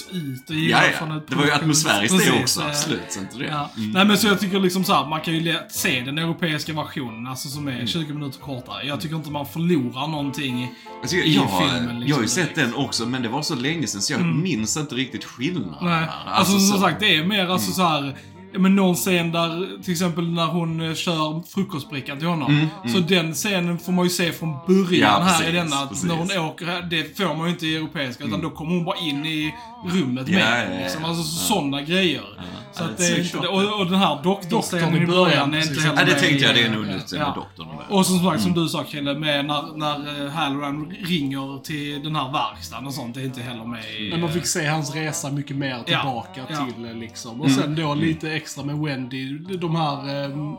[0.49, 1.21] det gillar Ja, ja.
[1.29, 3.01] Det var ju atmosfäriskt det också, eh, absolut.
[3.09, 3.45] Så inte det.
[3.77, 3.91] Mm.
[3.91, 6.73] Nej men så jag tycker liksom så här, man kan ju lätt se den europeiska
[6.73, 7.83] versionen, alltså som Mm.
[7.83, 8.87] är 20 minuter kortare.
[8.87, 10.69] Jag tycker inte man förlorar någonting
[11.01, 11.85] Alltså, jag, jag, filmen.
[11.85, 14.25] Liksom, jag har ju sett den också, men det var så länge sedan så jag
[14.27, 15.75] minns inte riktigt skillnaden.
[15.83, 15.93] Nej.
[15.95, 16.09] här.
[16.33, 18.17] Alltså, som så- sagt, det är mer alltså så här.
[18.59, 22.69] Men någon scen där, till exempel när hon eh, kör frukostbrickan till honom.
[22.93, 25.77] Så den scenen får man ju se från början Mm, Ja, här precis, i denna.
[25.77, 26.05] Att precis.
[26.05, 28.25] när hon åker, här, det får man ju inte i europeiska.
[28.25, 30.41] Utan då kommer hon bara in i rummet med.
[30.41, 31.05] ja, ja, liksom.
[31.05, 32.23] Alltså sådana grejer.
[32.73, 35.81] Så att det är och, och den här doktorscenen Doktorn i i början, är inte
[35.81, 36.55] heller Ja, det tänkte jag.
[36.55, 37.33] Det är nog nytt med Ja.
[37.37, 37.67] doktorn.
[37.89, 38.41] och som sagt, Mm.
[38.41, 42.95] som du sa Kille, med när, när eh, Halloran ringer till den här verkstaden och
[42.95, 44.11] sånt, det är inte heller med i...
[44.11, 46.57] Men man fick se hans resa mycket mer tillbaka Ja.
[46.57, 46.73] Mm.
[46.73, 47.41] till eh, liksom.
[47.41, 50.57] Och sen då lite extra med Wendy, de här, ehm,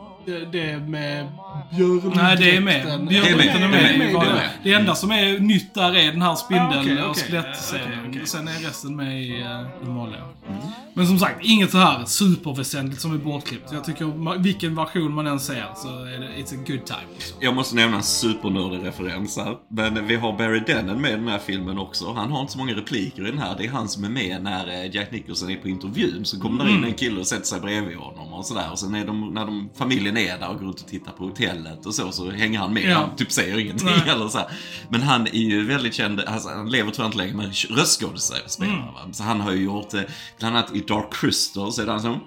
[0.52, 1.26] det, med
[1.70, 2.74] björn Nej, det är med.
[2.74, 3.06] dräkten.
[3.06, 3.82] Björndräkten är med.
[3.82, 4.50] det är med, det är.
[4.62, 7.22] Det enda som är nytt där är den här spindel Ah, okej, och okej.
[7.24, 7.86] skelettscenen.
[7.98, 8.26] Okej, okej.
[8.26, 10.20] Sen är resten med i uh, den vanliga.
[10.48, 10.60] Mm.
[10.98, 13.72] Men som sagt, inget så här superväsentligt som är bortklippt.
[13.72, 16.98] Jag tycker vilken version man än ser så är det it's a good time.
[17.14, 17.36] Liksom.
[17.40, 19.56] Jag måste nämna en supernördig referens här.
[19.70, 22.12] Men vi har Barry Dennen med i den här filmen också.
[22.12, 23.54] Han har inte så många repliker i den här.
[23.58, 26.24] Det är han som är med när eh, Jack Nicholson är på intervjun.
[26.24, 26.66] Så kommer Mm.
[26.66, 28.68] det in en kille och sätter sig bredvid honom och sådär.
[28.72, 31.24] Och sen är de, när de, familjen är där och går runt och tittar på
[31.24, 32.82] hotellet och så, så hänger han med.
[32.90, 32.94] Ja.
[32.98, 34.08] Han typ säger ingenting Nej.
[34.14, 34.46] eller så här.
[34.88, 38.72] Men han är ju väldigt känd, alltså, han lever jag inte längre, men röstskådespelare.
[38.72, 38.86] Mm.
[38.86, 39.00] va.
[39.12, 40.00] Så han har ju gjort, eh,
[40.38, 42.20] bland annat Dark Crystal så är det han som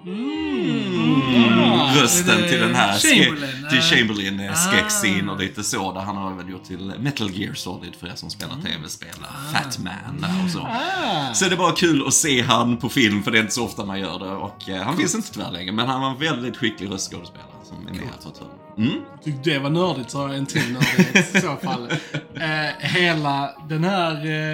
[1.64, 3.66] Ah, rösten är det till den här Chamberlain?
[3.70, 3.82] till Ah.
[3.82, 5.32] Chamberlain eh, skräckscen Ah.
[5.32, 5.92] och lite så.
[5.92, 9.08] Där han har väl gjort till Metal Gear Solid för er som spelar tv-spel.
[9.52, 10.60] Fat Man och så.
[10.60, 11.34] Ah.
[11.34, 13.64] Så det är bara kul att se han på film för det är inte så
[13.64, 14.30] ofta man gör det.
[14.30, 17.76] Och eh, han finns inte tyvärr längre men han var en väldigt skicklig röstskådespelare som
[17.86, 18.50] är med här för turen.
[18.78, 19.00] Mm.
[19.24, 21.88] Tyckte det var nördigt så har jag en till nördighet i så fall.
[22.34, 24.12] Eh, hela den här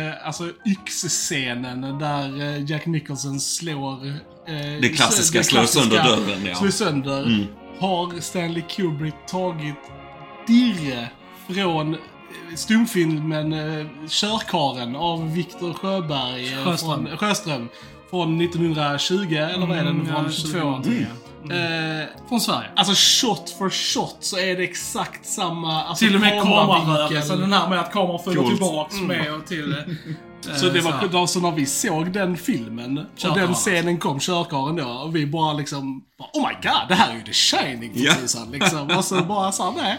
[0.08, 4.06] eh, alltså yxscenen där eh, Jack Nicholson slår...
[4.06, 6.54] Eh, Det klassiska, det slå sönder dörren, ja.
[6.54, 7.22] Slå sönder.
[7.26, 7.46] Mm.
[7.80, 9.74] Har Stanley Kubrick tagit
[10.46, 11.08] dirre
[11.48, 11.98] från eh,
[12.56, 16.52] stumfilmen eh, Körkaren av Viktor Sjöberg.
[16.52, 17.06] eh, Sjöström.
[17.06, 17.68] Från, Sjöström.
[18.10, 19.94] Från 1920, eller vad är den?
[20.00, 20.82] Mm, Från ja, 22?
[21.42, 22.00] 2003.
[22.02, 22.68] Eh, Från Sverige.
[22.76, 25.82] Alltså shot for shot så är det exakt samma...
[25.84, 28.52] Alltså, Till och med kamerarörelsen, den här med att kameran följer Coolt.
[28.56, 29.74] tillbaks med och till...
[30.56, 33.46] Så det var så när vi såg den filmen och Körkaren.
[33.46, 37.10] den scenen kom, körkaren då, och vi bara liksom bara, Oh my god, det här
[37.10, 38.12] är ju The Shining för Ja.
[38.14, 38.90] tusan liksom.
[38.96, 39.98] Och så bara såhär, nej.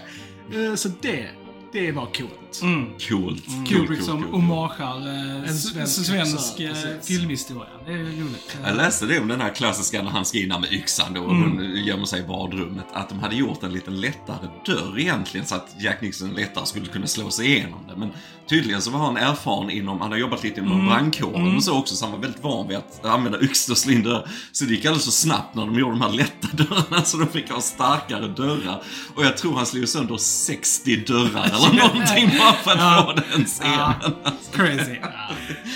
[0.70, 1.26] Eh, Så det,
[1.74, 2.49] det var coolt.
[2.62, 2.86] Mm.
[3.10, 3.46] Coolt.
[3.46, 4.32] Cool, Kubrick cool, som cool.
[4.32, 7.70] homagear eh, En svensk svensk eh, filmhistoria.
[7.86, 8.58] Det är roligt.
[8.66, 11.36] Jag läste det om den här klassiska när han ska in med yxan då och
[11.36, 12.86] hon gömmer sig i badrummet.
[12.94, 16.86] Att de hade gjort en lite lättare dörr egentligen så att Jack Nixon lättare skulle
[16.86, 17.96] kunna slå sig igenom det.
[17.96, 18.10] Men
[18.50, 21.96] tydligen så var han erfaren inom, han har jobbat lite inom brandkåren och så också
[21.96, 24.30] så han var väldigt van vid att använda yxor och slå in dörrar.
[24.52, 27.28] Så det gick alldeles så snabbt när de gjorde de här lätta dörrarna så de
[27.28, 28.84] fick ha starkare dörrar.
[29.16, 33.46] Och jag tror han slog sönder 60 dörrar eller någonting bara för att få den
[33.46, 33.74] scenen.
[33.80, 34.32] Ja.
[34.56, 34.96] Crazy.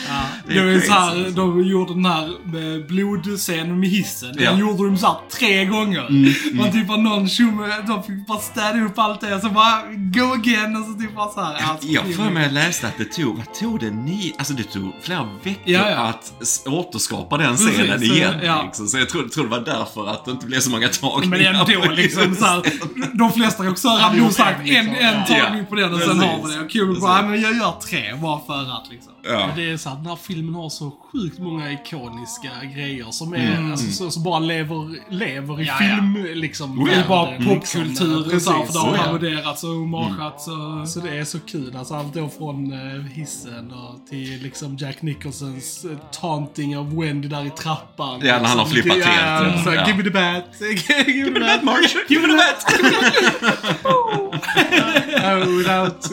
[0.10, 0.14] Ja.
[0.48, 1.32] Det Det är så här, crazy.
[1.36, 4.32] de gjorde den här med blodscenen med hissen.
[4.38, 4.50] Ja.
[4.52, 6.08] Den gjorde de så här tre gånger.
[6.56, 10.34] Man typ var någon tjomme, de fick bara städa upp allt det så bara go
[10.34, 11.56] again och så typ bara så här.
[11.72, 14.64] Alltså, Jag för mig jag läste att det tog, vad tog det ni, alltså det
[14.64, 15.98] tog flera veckor Ja, ja.
[15.98, 16.34] att
[16.66, 18.34] återskapa den Precis, scenen så, igen.
[18.44, 18.64] ja.
[18.66, 18.88] Liksom.
[18.88, 21.38] Så jag tror, tror det var därför att det inte blev så många tagningar.
[21.54, 22.62] Men ändå liksom just så här,
[22.96, 23.18] den.
[23.18, 25.36] De flesta regissörer hade nog sagt en, en Ja.
[25.44, 26.53] tagning på den och sen har vi det.
[26.62, 29.14] Och Kubrick bara, "Ja, men jag gör tre bara för att liksom.
[29.26, 29.48] Ja.
[29.48, 33.34] Men Det är så att den här filmen har så sjukt många ikoniska grejer som
[33.34, 35.86] är, alltså, så, som bara lever, lever i Ja, ja.
[35.96, 36.86] film, liksom.
[36.86, 38.66] Det är bara världen, popkultur liksom.
[38.68, 39.04] för det har Ja.
[39.04, 40.90] parodierats och homageats och...
[40.90, 41.76] Så det är så kul.
[41.78, 47.28] Alltså allt då från uh, hissen och till liksom Jack Nicholsons uh, taunting av Wendy
[47.28, 48.20] där i trappan.
[48.24, 48.82] Ja, när han har Liksom.
[48.82, 49.64] flippat ja, helt, ja.
[49.64, 49.88] Så, Ja.
[49.88, 50.46] Give me the bat.
[51.08, 51.64] Give me the bat.
[51.64, 51.96] March!
[52.10, 53.84] Give me the bat.
[53.84, 56.10] oh, without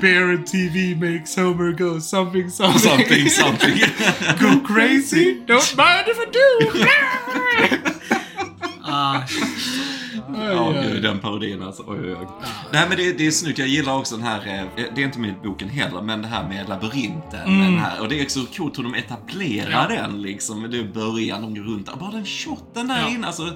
[0.00, 2.80] beer and TV makes Homer go something, something.
[2.80, 3.78] Something, something.
[4.40, 5.40] go crazy.
[5.46, 7.86] Don't mind if I do.
[8.88, 9.22] Ah,
[10.50, 11.82] Ja, gud, den parodin alltså.
[11.86, 12.26] Oj, oj, oj.
[12.72, 13.58] Nej, men det, det är snyggt.
[13.58, 14.38] Jag gillar också den här,
[14.76, 17.40] eh, det är inte med boken heller, men det här med labyrinten.
[17.46, 17.60] Mm.
[17.60, 20.70] Den här, och det är så coolt hur de etablerar den liksom.
[20.70, 21.98] Det är början, de går runt.
[22.00, 23.08] Bara den shotten där Ja.
[23.08, 23.52] inne, alltså.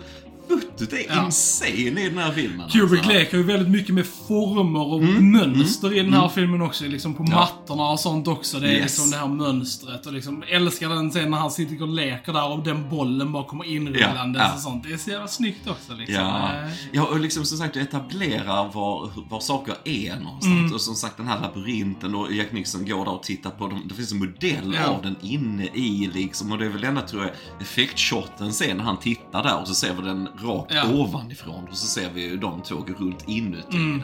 [0.81, 1.25] Fotot är Ja.
[1.25, 2.69] insane i den här filmen.
[2.71, 3.13] Kubrick alltså.
[3.19, 6.85] leker ju väldigt mycket med former och mönster i den här filmen också.
[6.85, 7.33] Liksom på Mm.
[7.33, 7.39] Ja.
[7.41, 8.61] mattorna och sånt också.
[8.61, 8.83] Det är Yes.
[8.83, 10.07] liksom det här mönstret.
[10.07, 13.45] Och liksom, älskar den sen när han sitter och leker där och den bollen bara
[13.45, 14.85] kommer inrullandes Ja, och sånt.
[14.85, 16.15] Det är så jävla snyggt också liksom.
[16.25, 16.49] Ja.
[16.53, 20.45] Eh, ja, och liksom som sagt, etablerar var, var saker är någonstans.
[20.61, 20.73] Mm.
[20.75, 23.83] Och som sagt, den här labyrinten och Jack Nixon går där och tittar på dem.
[23.89, 26.53] Det finns en modell av den inne i liksom.
[26.53, 29.75] Och det är väl denna, tror jag, effektshoten sen när han tittar där och så
[29.75, 30.93] ser vi den rakt Ja.
[30.95, 31.69] ovanifrån.
[31.71, 34.03] Och så ser vi ju de två gå runt inuti den.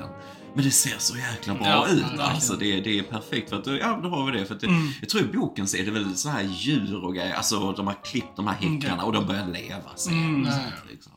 [0.54, 1.98] Men det ser så jäkla bra Mm.
[2.02, 2.20] Ja, ut.
[2.20, 3.50] Alltså, det, det är perfekt.
[3.50, 4.46] För att, ja, då har vi det.
[4.46, 4.88] För att det, Mm.
[5.00, 7.34] Jag tror i boken så är det väl så här djur och grejer.
[7.34, 10.12] Alltså, de har klippt de här häckarna och de börjar leva sen.
[10.12, 10.44] Mm.
[10.44, 11.12] sånt, liksom.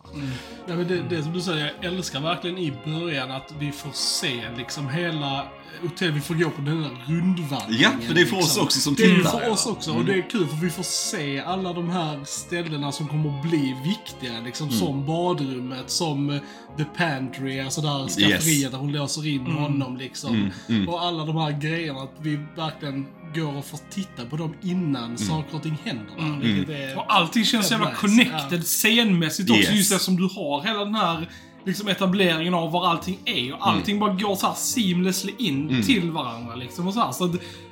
[0.68, 3.92] Ja, men det, det som du säger, jag älskar verkligen i början att vi får
[3.94, 5.46] se liksom hela
[5.82, 6.16] hotellet.
[6.16, 7.92] Vi får gå på den här rundvandringen.
[8.02, 8.64] Ja, för det är för oss liksom.
[8.64, 9.92] också som Det är för oss också.
[9.94, 13.50] Och det är kul för vi får se alla de här ställena som kommer att
[13.50, 14.40] bli viktiga.
[14.46, 14.80] Liksom Mm.
[14.80, 16.40] som badrummet, som eh,
[16.78, 20.52] the pantry, alltså där skafferiet där hon låser in honom liksom.
[20.70, 23.06] Mm, Och alla de här grejerna, att vi verkligen
[23.36, 25.18] går och får titta på dem innan Mm.
[25.18, 26.06] saker och ting händer.
[26.18, 26.98] där, Vilket är...
[26.98, 29.62] Och allting känns jävla Nice, connected scenmässigt också.
[29.62, 29.72] Yes.
[29.76, 31.30] Just eftersom du har hela den här
[31.66, 33.54] liksom etableringen av var allting är.
[33.54, 36.88] Och allting bara går så här seamlessly in till varandra liksom.
[36.88, 37.12] Och så här.
[37.12, 37.32] Så att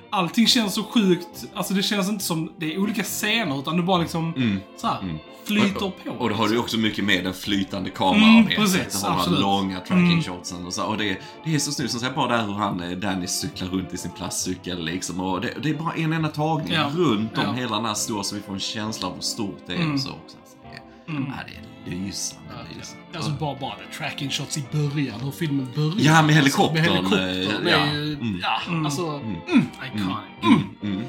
[0.09, 1.45] allting känns så sjukt.
[1.53, 5.17] Alltså det känns inte som det är olika scener utan det bara liksom så här,
[5.45, 6.11] flyter på.
[6.19, 8.57] Och då har du också mycket med den flytande Mm, kameraarbetet.
[8.57, 9.21] precis, du har de.
[9.27, 9.33] Mm.
[9.33, 10.83] här långa tracking shotsen och så.
[10.83, 11.91] Och det, det är så snyggt.
[11.91, 15.19] Som sagt, bara där hur han, eh, Danny cyklar runt i sin plastcykel liksom.
[15.19, 17.51] Och det, det är bara en enda tagning Ja, runt om ja.
[17.51, 19.93] hela den här stora så vi får en känsla av hur stort det är Mm.
[19.93, 20.37] och så också.
[20.45, 21.43] Så det, är, ja,
[21.89, 22.43] det är lysande,
[22.77, 23.03] lysande.
[23.15, 25.93] Alltså bara, bara tracking shots i början, hur filmen börjar.
[25.97, 27.93] Ja, med Alltså, helikoptern, med helikoptern eh, är ja.
[27.93, 28.39] ju, Mm.
[28.41, 30.63] ja, alltså, Iconic.
[30.83, 31.01] Mm.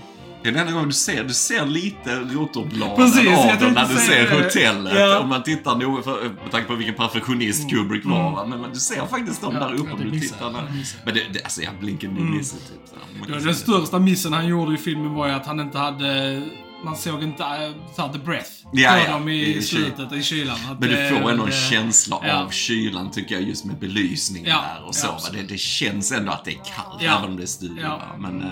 [0.42, 3.88] Det är den enda gången du ser, du ser lite rotorbladen Precis, av dem när
[3.88, 4.44] du ser det.
[4.44, 4.92] hotellet.
[4.96, 5.18] Ja.
[5.18, 8.30] Om man tittar nog, för, med tanke på vilken perfektionist Kubrick var.
[8.32, 8.46] va.
[8.46, 10.62] Men, du ser faktiskt dem Ja, där uppe ja, om du tittar där.
[11.04, 12.66] Men det, det, alltså jag blinkar nu missar typ.
[12.88, 12.94] Så
[13.32, 16.42] Ja, den största missen han gjorde i filmen var ju att han inte hade...
[16.82, 20.12] Man såg inte äh, så här, the breath Ja, på ja, dem i, i slutet,
[20.12, 20.58] i kylan.
[20.80, 22.42] Men du får ändå en känsla ja.
[22.42, 25.06] av kylan tycker jag just med belysningen Ja, där och så.
[25.06, 27.90] ja, det, det känns ändå att det är kallt även om det är studio.
[28.18, 28.48] Men, eh,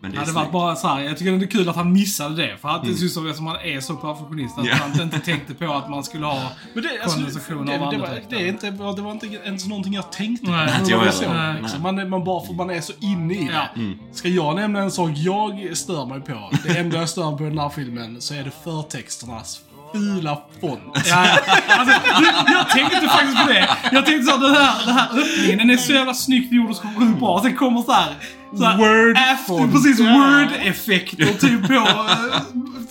[0.00, 2.36] men det hade varit bara så här, jag tycker det är kul att han missade
[2.36, 2.56] det.
[2.60, 4.74] För att det syns som att han är så perfektionist att Ja.
[4.80, 6.42] han inte tänkte på att man skulle ha
[6.74, 9.66] Men det, alltså, kondensation det, av det, var, det, är inte, det var inte ens
[9.66, 10.52] någonting jag tänkte på.
[10.52, 11.60] Nej, inte jag heller.
[11.60, 11.82] liksom.
[11.82, 13.52] Man, är- man bara för man är så inne i det.
[13.52, 13.66] Ja.
[13.76, 13.98] Mm.
[14.12, 16.50] Ska jag nämna en sak jag stör mig på?
[16.64, 19.60] Det enda jag stör mig på i den här filmen så är det förtexternas
[19.92, 20.80] fula font.
[21.08, 21.38] Ja.
[21.68, 22.00] Alltså,
[22.52, 23.68] jag tänkte faktiskt på det.
[23.92, 26.76] Jag tänkte så, den här, den här öppningen, den är så jävla snyggt gjord och
[26.76, 26.86] så
[27.20, 27.40] bra.
[27.42, 28.14] Sen kommer så här,
[28.56, 29.72] så här Word font.
[29.72, 31.82] Precis, word-effekter typ på eh,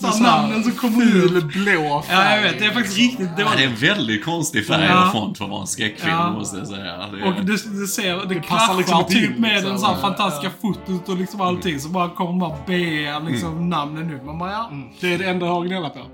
[0.00, 1.04] så här, namnen som kommer
[1.36, 1.44] ut.
[1.44, 2.16] blå färg.
[2.30, 2.58] Ja, jag vet.
[2.58, 3.82] Det är faktiskt riktigt Ja, det är dåligt.
[3.82, 5.06] en väldigt konstig färg Ja.
[5.06, 6.32] och font för att vara en skräckfilm, Ja.
[6.32, 6.84] måste jag säga.
[6.84, 7.24] Det är...
[7.26, 9.70] Och det, det ser, det, passar kraschar liksom typ in, med liksom.
[9.70, 11.80] den så här Ja, fantastiska fotot och liksom allting.
[11.80, 14.24] Så bara kommer bara be liksom namnen ut.
[14.24, 14.70] Man bara, ja.
[15.00, 15.98] Det är det enda jag har att gnälla på.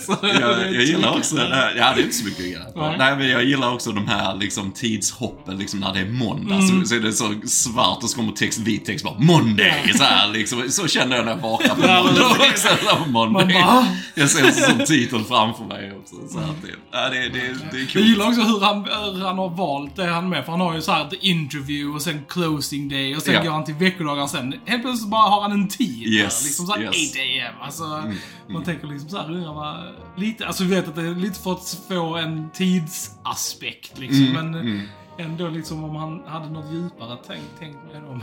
[0.00, 1.36] Så det är Jag, jag gillar också,
[1.76, 2.94] ja det är inte så mycket att gilla på.
[2.98, 3.16] Nej.
[3.16, 6.80] Men jag gillar också de här liksom tidshoppen, liksom när det är måndag Mm.
[6.84, 9.92] så, så är det så svart och så kommer text, vit text bara Monday!
[9.94, 12.68] Så, här, liksom, så känner jag när jag vaknar på måndag också.
[13.04, 13.62] så Monday.
[13.62, 16.14] Bara, Jag ser också som titel framför mig också.
[16.28, 17.94] Så det, ja, det, det, det är Jag coolt.
[18.06, 18.84] gillar också hur han,
[19.16, 20.44] hur han har valt det han med.
[20.44, 23.42] För han har ju så här the interview och sen closing day och sen Ja.
[23.42, 24.54] går han till veckodagar sen.
[24.66, 26.06] Helt plötsligt bara har han en tid.
[26.06, 27.12] Yes, där, liksom såhär yes.
[27.12, 27.62] 8 am.
[27.66, 28.02] Alltså,
[28.48, 29.76] man tänker liksom såhär, undrar vad...
[30.16, 34.24] Lite, alltså vi vet att det är lite för att få en tidsaspekt liksom.
[34.32, 34.82] men
[35.18, 38.22] ändå liksom om han hade något djupare tänk, tänk med de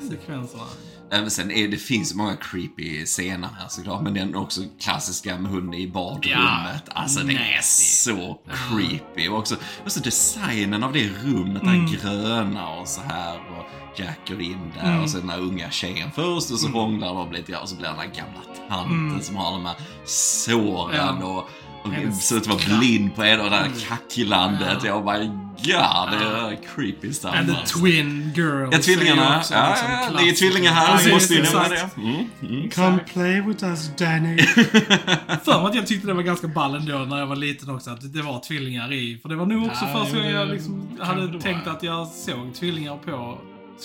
[0.10, 0.62] sekvenserna.
[1.10, 5.52] Men sen är det finns många creepy scener här såklart, men den också klassiska med
[5.52, 6.82] hunden i badrummet.
[6.86, 8.38] Ja, alltså det är så
[8.70, 9.28] creepy.
[9.28, 11.86] Och också, också designen av det rummet, det Mm.
[11.86, 13.36] här gröna och så här.
[13.36, 13.66] Och
[14.00, 16.78] Jack går in där och så den här unga tjejen först och så Mm.
[16.80, 21.16] hånglar de lite och så blir den här gamla tanten som har de här såren
[21.20, 21.26] Ja.
[21.26, 21.48] och
[21.84, 24.78] och ser ut att vara blind på en och det här kacklandet.
[24.82, 24.86] Ja.
[24.86, 27.34] Jag bara, god, det är creepy stuff.
[27.34, 27.78] And the alltså.
[27.78, 28.68] twin girls.
[28.72, 29.34] Ja, tvillingarna.
[29.34, 31.04] är också Ja, liksom ja, det är tvillingar här.
[31.04, 31.88] Vi måste ju nämna det.
[31.96, 32.70] Mm, mm.
[32.70, 34.38] Come play with us Danny.
[35.44, 37.90] för mig att jag tyckte det var ganska ball ändå när jag var liten också,
[37.90, 39.18] att det var tvillingar i.
[39.22, 41.76] För det var nog också Ja, första gången jag liksom hade tänkt vara.
[41.76, 43.38] att jag såg tvillingar på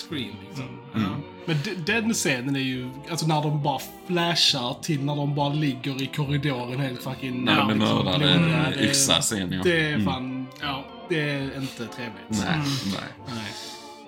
[0.08, 0.32] screen.
[0.48, 0.64] Liksom.
[0.94, 1.06] Mm.
[1.10, 1.16] Ja.
[1.46, 5.48] Men de- den scenen är ju, alltså när de bara flashar till när de bara
[5.54, 7.44] ligger i korridoren helt fucking...
[7.44, 8.84] När de är liksom mördade.
[8.84, 9.60] Yxa-scen, ja.
[9.64, 10.04] Det är Mm.
[10.04, 12.28] fan, ja, det är inte trevligt.
[12.28, 12.64] Nej, Mm.
[12.84, 12.94] nej.
[13.28, 13.44] Nej.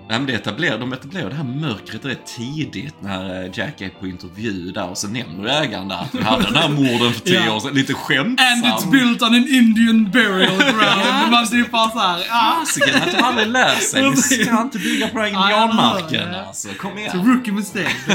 [0.09, 3.89] Nej, men det etablerar, de etablerar det här mörkret rätt tidigt när eh, Jack är
[3.89, 7.21] på intervju där och så nämner ägaren där att vi hade den här morden för
[7.21, 7.55] tio Ja.
[7.57, 7.75] år sedan.
[7.75, 8.41] Lite skämtsamt.
[8.41, 11.31] And it's built on an Indian burial ground.
[11.31, 12.57] Man typ bara såhär, ja.
[12.61, 14.11] Fasiken att de aldrig lär sig.
[14.11, 16.69] Vi ska inte bygga på den här indianmarken alltså.
[16.69, 17.27] Kom It's a igen.
[17.35, 17.95] rookie mistake.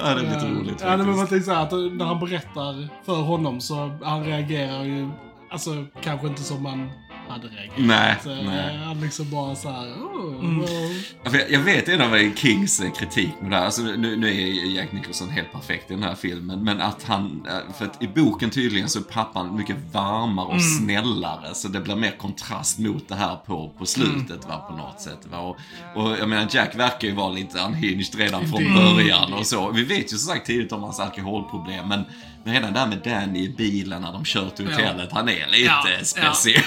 [0.00, 1.30] Ja, det är lite roligt Ja, men man faktiskt.
[1.30, 5.08] tänker så här att när han berättar för honom så han reagerar ju,
[5.50, 6.90] alltså kanske inte som man
[7.28, 7.78] hade reagerat.
[7.78, 8.74] Nej, så, nej.
[8.76, 10.60] eh, Han liksom bara så här, oh, Mm.
[10.60, 11.02] well.
[11.24, 13.64] Ja, för Jag jag vet en av Kings eh, kritik med det här.
[13.64, 16.64] Alltså, nu, nu är Jack Nicholson helt perfekt i den här filmen.
[16.64, 20.62] Men att han, eh, för att i boken tydligen så är pappan mycket varmare och
[20.62, 21.54] snällare.
[21.54, 25.26] Så det blir mer kontrast mot det här på, på slutet va, på något sätt.
[25.30, 25.38] Va?
[25.38, 25.56] Och,
[25.94, 29.70] och jag menar Jack verkar ju vara lite unhinged redan från början och så.
[29.70, 31.88] Vi vet ju som sagt tidigt om hans alkoholproblem.
[31.88, 32.04] Men
[32.52, 34.70] redan där med Danny i bilen när de kör till Ja.
[34.76, 35.12] hotellet.
[35.12, 36.04] Han är lite Ja, ja.
[36.04, 36.62] speciell.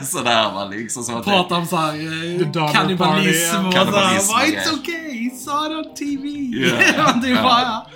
[0.06, 1.02] Sådär va, liksom.
[1.02, 3.72] Som att det- Pratar om såhär Donner kannibalism och ja.
[3.72, 4.60] såhär, Kannibalism, "Why, ja.
[4.60, 6.28] it's okay, he saw it on TV.
[6.96, 7.42] Ja, Man typ ja.
[7.42, 7.86] bara, ja.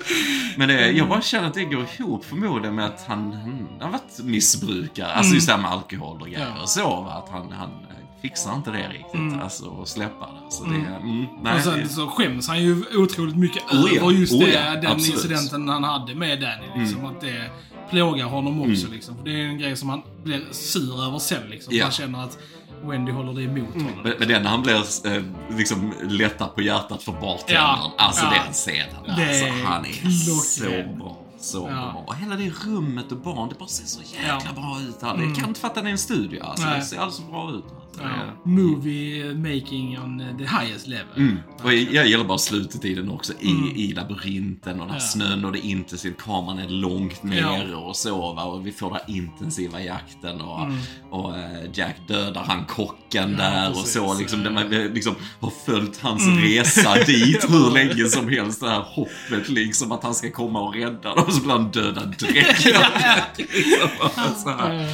[0.57, 3.91] Men det, jag bara känner att det går ihop förmodligen med att han, han har
[3.91, 5.12] varit missbrukare.
[5.12, 6.62] Alltså just det här med alkohol och grejer Ja.
[6.62, 6.89] och så.
[7.01, 9.43] va, Att han, han eh, fixar inte det riktigt.
[9.43, 10.51] Alltså att släppa det.
[10.53, 14.01] Så det, mm, nej, Och sen det- så skäms han ju otroligt mycket Oh ja,
[14.01, 15.15] över just oh det, ja, den absolut.
[15.15, 16.81] incidenten han hade med Danny.
[16.83, 17.11] Liksom, Mm.
[17.11, 17.51] Att det
[17.91, 18.87] plågar honom också.
[18.93, 19.17] Liksom.
[19.17, 21.49] För det är en grej som han blir sur över sen.
[21.51, 21.75] Liksom.
[21.77, 21.85] Ja.
[21.85, 22.39] Han känner att
[22.85, 23.91] Wendy håller det emot honom.
[24.03, 25.23] men, men den när han blir eh,
[25.59, 27.63] liksom lättad på hjärtat för bartendern.
[27.65, 28.43] Ja, Alltså ja.
[28.45, 28.89] den scenen.
[29.17, 30.93] Det Alltså, han är klockren.
[30.93, 31.17] så bra.
[31.41, 31.75] Så Ja.
[31.75, 32.05] bra.
[32.07, 34.53] Och hela det rummet och barn, det bara ser så jäkla Ja.
[34.55, 35.03] bra ut.
[35.03, 35.23] här.
[35.27, 36.43] Jag kan inte fatta att det är en studio.
[36.45, 36.79] Alltså, Nej.
[36.79, 37.65] det ser alldeles så bra ut.
[37.97, 38.51] Det Ja.
[38.51, 41.07] Movie making on the highest level.
[41.17, 41.37] Mm.
[41.63, 43.77] Och jag, gillar bara slutet i den också, i, Mm.
[43.77, 45.07] i labyrinten och den här Ja.
[45.07, 47.77] snön och det intensivt, kameran är långt ner Ja.
[47.79, 48.45] och så va?
[48.45, 50.77] och vi får den här intensiva jakten och, Mm.
[51.11, 53.93] och eh, Jack dödar han kocken Ja, där och precis.
[53.93, 56.39] så liksom, där man liksom har följt hans Mm.
[56.43, 60.75] resa dit hur länge som helst, det här hoppet liksom att han ska komma och
[60.75, 62.65] rädda dem och så blir han dödad direkt.
[63.39, 63.89] liksom,
[64.43, 64.87] så här.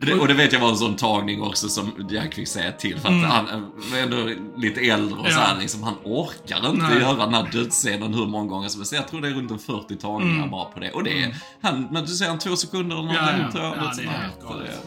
[0.00, 2.98] Det, och det vet jag var en sån tagning också som Jack fick säga till.
[3.00, 3.60] För att han eh,
[3.92, 5.30] var ändå lite äldre och Ja.
[5.30, 6.98] så här, liksom, han orkar inte Nej.
[7.00, 8.92] göra den här dödsscenen hur många gånger som helst.
[8.92, 10.90] Jag tror det är runt en 40 tagningar bara på det.
[10.90, 13.50] Och det är, han, men du säger han två sekunder eller Ja, någonting ja.
[13.52, 13.76] tror jag.
[13.76, 14.84] Ja, det är helt galet.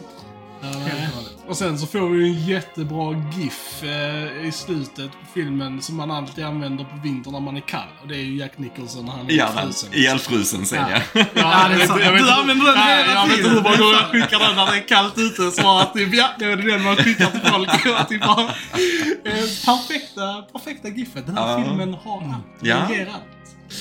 [0.62, 1.36] Helt.
[1.48, 6.10] Och sen så får vi en jättebra GIF eh, i slutet på filmen som man
[6.10, 7.88] alltid använder på vintern när man är kall.
[8.02, 9.94] Och det är ju Jack Nicholson när han är Ja, frusen.
[9.94, 10.98] ihjälfrusen sen ja.
[11.14, 12.00] Ja, Ja, det är jag vet- sant.
[12.04, 13.50] jag vet Du inte- använder den hela Jag vet inte tiden.
[13.50, 15.50] hur många gånger jag skickar den när det är kallt ute.
[15.50, 17.68] Svarar typ ja, det är den man skickar till folk.
[18.08, 21.26] Typ bara, eh, perfekta, perfekta GIFet.
[21.26, 22.44] Den här filmen har allt.
[22.60, 22.76] Ja.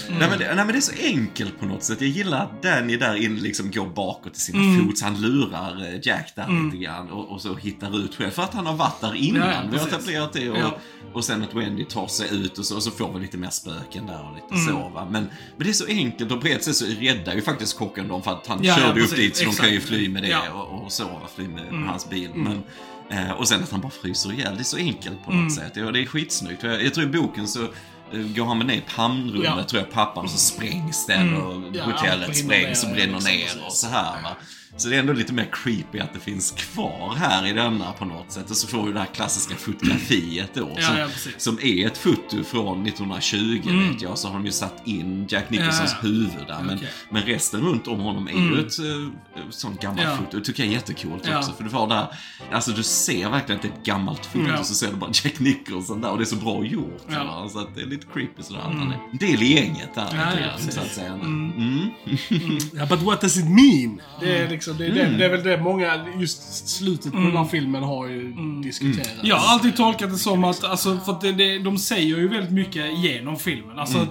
[0.10, 0.20] Allt.
[0.20, 2.02] Nej, men det, nej men det är så enkelt på något sätt.
[2.02, 5.02] Jag gillar att Danny där inne liksom går bakåt i sina fots.
[5.02, 8.32] Han lurar eh, Jack där lite grann och, och så hittar ut själv.
[8.32, 9.48] För att han har varit där innan.
[9.48, 10.50] Ja, ja, vi har etablerat det.
[10.50, 10.78] Och, Ja.
[11.14, 13.50] och sen att Wendy tar sig ut och så, och så får vi lite mer
[13.50, 15.08] spöken där och lite så va.
[15.12, 15.24] Men,
[15.58, 18.24] men det är så enkelt och på ett sätt så räddar ju faktiskt kocken dem
[18.24, 19.18] för att han Ja, ja, körde upp precis.
[19.18, 19.90] dit så de kan ju Exakt.
[19.90, 20.52] fly med det Ja.
[20.54, 22.30] och, och så, va, fly med hans bil.
[22.36, 22.64] Men,
[23.10, 24.54] eh, och sen att han bara fryser ihjäl.
[24.56, 25.72] Det är så enkelt på något sätt.
[25.76, 26.64] Ja, det är skitsnyggt.
[26.64, 27.68] Jag, jag tror i boken så
[28.12, 29.64] går han med ner i pannrummet, Ja.
[29.64, 33.68] tror jag, pappan, så sprängs den och Ja, hotellet sprängs och brinner ner, liksom, ner
[33.68, 34.30] och så här va.
[34.78, 38.06] Så det är ändå lite mer creepy att det finns kvar här i denna på
[38.06, 38.50] något sätt.
[38.50, 40.72] Och så får vi det här klassiska fotografiet då.
[40.76, 41.04] Ja, som, ja.
[41.04, 41.10] Mm.
[41.38, 44.18] som är ett foto från 1920 vet jag.
[44.18, 46.08] Så har de ju satt in Jack Nicholsons Ja, ja.
[46.08, 46.62] huvud där.
[46.64, 46.90] Men, Okej.
[47.10, 49.10] men resten runt om honom är ju ett uh,
[49.50, 50.16] sånt gammalt Ja.
[50.18, 50.38] foto.
[50.38, 51.38] Det tycker jag är jättecoolt Ja.
[51.40, 51.52] också.
[51.54, 52.08] För det var där,
[52.52, 54.46] alltså du ser verkligen att det är ett gammalt foto.
[54.48, 54.64] Ja.
[54.64, 57.02] Så ser du bara Jack Nicholson där och det är så bra gjort.
[57.10, 57.50] Ja.
[57.54, 58.60] Så att det är lite creepy sådär.
[58.60, 60.08] att Han är en del i gänget där.
[60.14, 61.14] Ja, ja, så att säga.
[61.14, 61.90] Mm.
[62.74, 64.02] Ja, but what does it mean?
[64.20, 65.12] Det är, liksom, det, är Mm.
[65.12, 69.12] det, det är väl det många, just slutet på den här filmen har ju diskuterats.
[69.24, 72.28] Jag har alltid tolkat det som att, alltså, för att det, det, de säger ju
[72.28, 73.80] väldigt mycket genom filmen.
[73.80, 74.08] Alltså,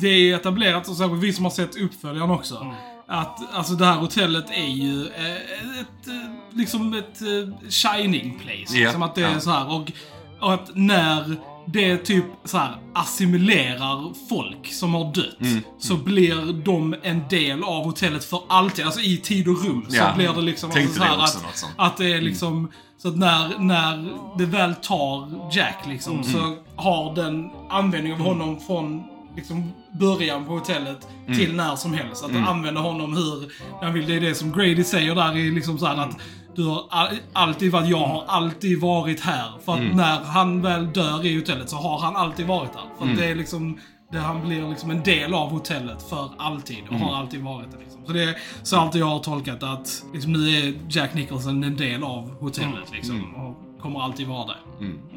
[0.00, 2.74] det är etablerat, och särskilt vi som har sett uppföljaren också,
[3.08, 6.08] att alltså, det här hotellet är ju eh, ett,
[6.52, 8.78] liksom ett eh, shining place.
[8.78, 9.92] Ja, Som att det är så här och,
[10.40, 16.64] och att när det typ så här assimilerar folk som har dött, Mm, så blir
[16.64, 18.84] de en del av hotellet för alltid.
[18.84, 19.86] Alltså i tid och rum.
[19.88, 20.12] Så Ja.
[20.16, 24.08] blir det liksom alltså, så här att, att det är liksom, så att när, när
[24.38, 29.02] det väl tar Jack liksom, så har den användning av honom från
[29.36, 32.24] liksom början på hotellet till när som helst.
[32.24, 32.44] Att mm.
[32.44, 34.06] använda honom hur han vill.
[34.06, 36.16] Det är det som Grady säger där, är liksom så här att
[36.56, 39.52] du har all, alltid varit, jag har alltid varit här.
[39.64, 42.82] För att när han väl dör i hotellet så har han alltid varit där.
[42.98, 43.78] För att det är liksom,
[44.12, 47.78] det, han blir liksom en del av hotellet för alltid och har alltid varit det.
[47.78, 48.00] Liksom.
[48.06, 51.76] Så det är så alltid jag har tolkat att liksom, nu är Jack Nicholson en
[51.76, 53.34] del av hotellet liksom.
[53.34, 54.56] Och kommer alltid vara det.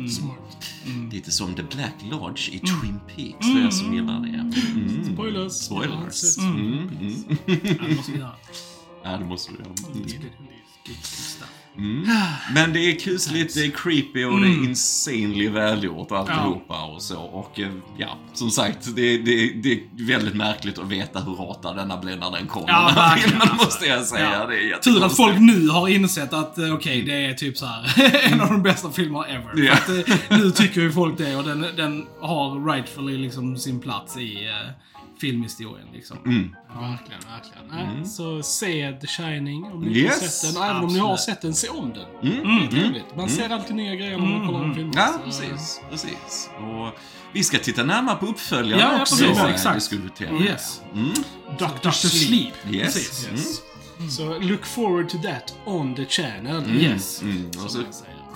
[0.10, 0.73] Smart.
[1.12, 4.28] Lite som The Black Lodge i Twin Peaks, för er som gillar det.
[4.28, 5.13] Mm.
[5.13, 5.54] Spoilers.
[5.54, 6.38] Spoilers.
[6.38, 6.89] Ja, Mm.
[7.00, 7.13] Mm.
[7.45, 8.32] Ja, det måste vi göra.
[9.04, 9.73] Ja, det måste vi göra.
[11.78, 12.08] Mm.
[12.54, 17.19] Men det är kusligt, det är creepy och det är insanely välgjort alltihopa och så.
[17.21, 21.76] Och eh, ja, som sagt, det, det, det är väldigt märkligt att veta hur ratad
[21.76, 22.63] denna blev när den kom.
[22.67, 23.56] Ja, den här filmen, alltså.
[23.65, 24.32] måste jag säga.
[24.32, 24.47] Ja.
[24.47, 27.65] Det är Tur att folk nu har insett att eh, okej, det är typ så
[27.65, 29.52] här en av de bästa filmerna ever.
[29.56, 29.76] Ja.
[29.76, 33.80] För att, eh, nu tycker ju folk det och den, den har rightfully liksom sin
[33.80, 34.71] plats i eh,
[35.19, 36.17] filmhistorien liksom.
[36.25, 36.56] Mm.
[36.67, 37.67] Verkligen, verkligen.
[37.97, 40.63] Nej, Så se The Shining om ni inte Yes, har sett den.
[40.63, 41.36] Även om ni har absolut.
[41.36, 42.34] sett den, se om den.
[42.34, 42.60] Mm.
[42.60, 43.15] Det är trevligt.
[43.15, 44.91] Man ser alltid nya grejer när man kollar en film.
[44.95, 45.82] Ja, precis.
[45.89, 46.49] precis.
[46.60, 46.99] Och
[47.34, 49.15] vi ska titta närmare på uppföljaren Ja, ja, också.
[49.17, 49.93] precis, eh, exakt.
[50.41, 50.82] Yes.
[50.93, 51.13] Mm.
[51.60, 51.89] Dr.
[51.91, 52.53] Sleep.
[52.71, 52.93] Yes.
[52.93, 53.30] Precis.
[53.32, 53.62] Yes.
[54.17, 56.75] Så look forward to that on the channel.
[56.82, 57.21] Yes.
[57.21, 57.49] Mm.
[57.65, 57.80] Och så.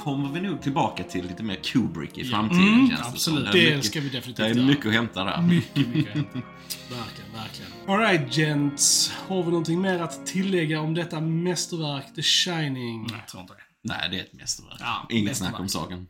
[0.04, 3.20] Kommer vi nog tillbaka till lite mer Kubrick i framtiden, Mm, känns det absolut.
[3.22, 3.38] som.
[3.38, 4.66] är Det mycket- ska vi definitivt Det är göra.
[4.66, 5.42] mycket att hämta där.
[5.42, 6.16] Mycket, mycket.
[6.16, 7.72] Verkligen, verkligen.
[7.88, 9.12] Alright gents.
[9.28, 13.08] Har vi någonting mer att tillägga om detta mästerverk, The Shining?
[13.12, 13.60] Jag tror inte det.
[13.84, 14.78] Nej, det är ett mästerverk.
[14.80, 15.52] Ja, Inget mästerverk.
[15.52, 16.08] snack om saken.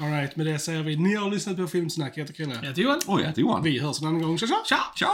[0.00, 0.96] Alright, med det säger vi.
[0.96, 2.12] Ni har lyssnat på Filmsnack.
[2.16, 2.54] Jag heter Chrille.
[2.54, 2.98] Jag heter Joel.
[3.06, 3.62] Oj, jag heter Johan.
[3.62, 4.38] Vi hörs en annan gång.
[4.38, 4.46] Tja!
[4.68, 4.78] Tja!
[4.96, 5.08] Tja!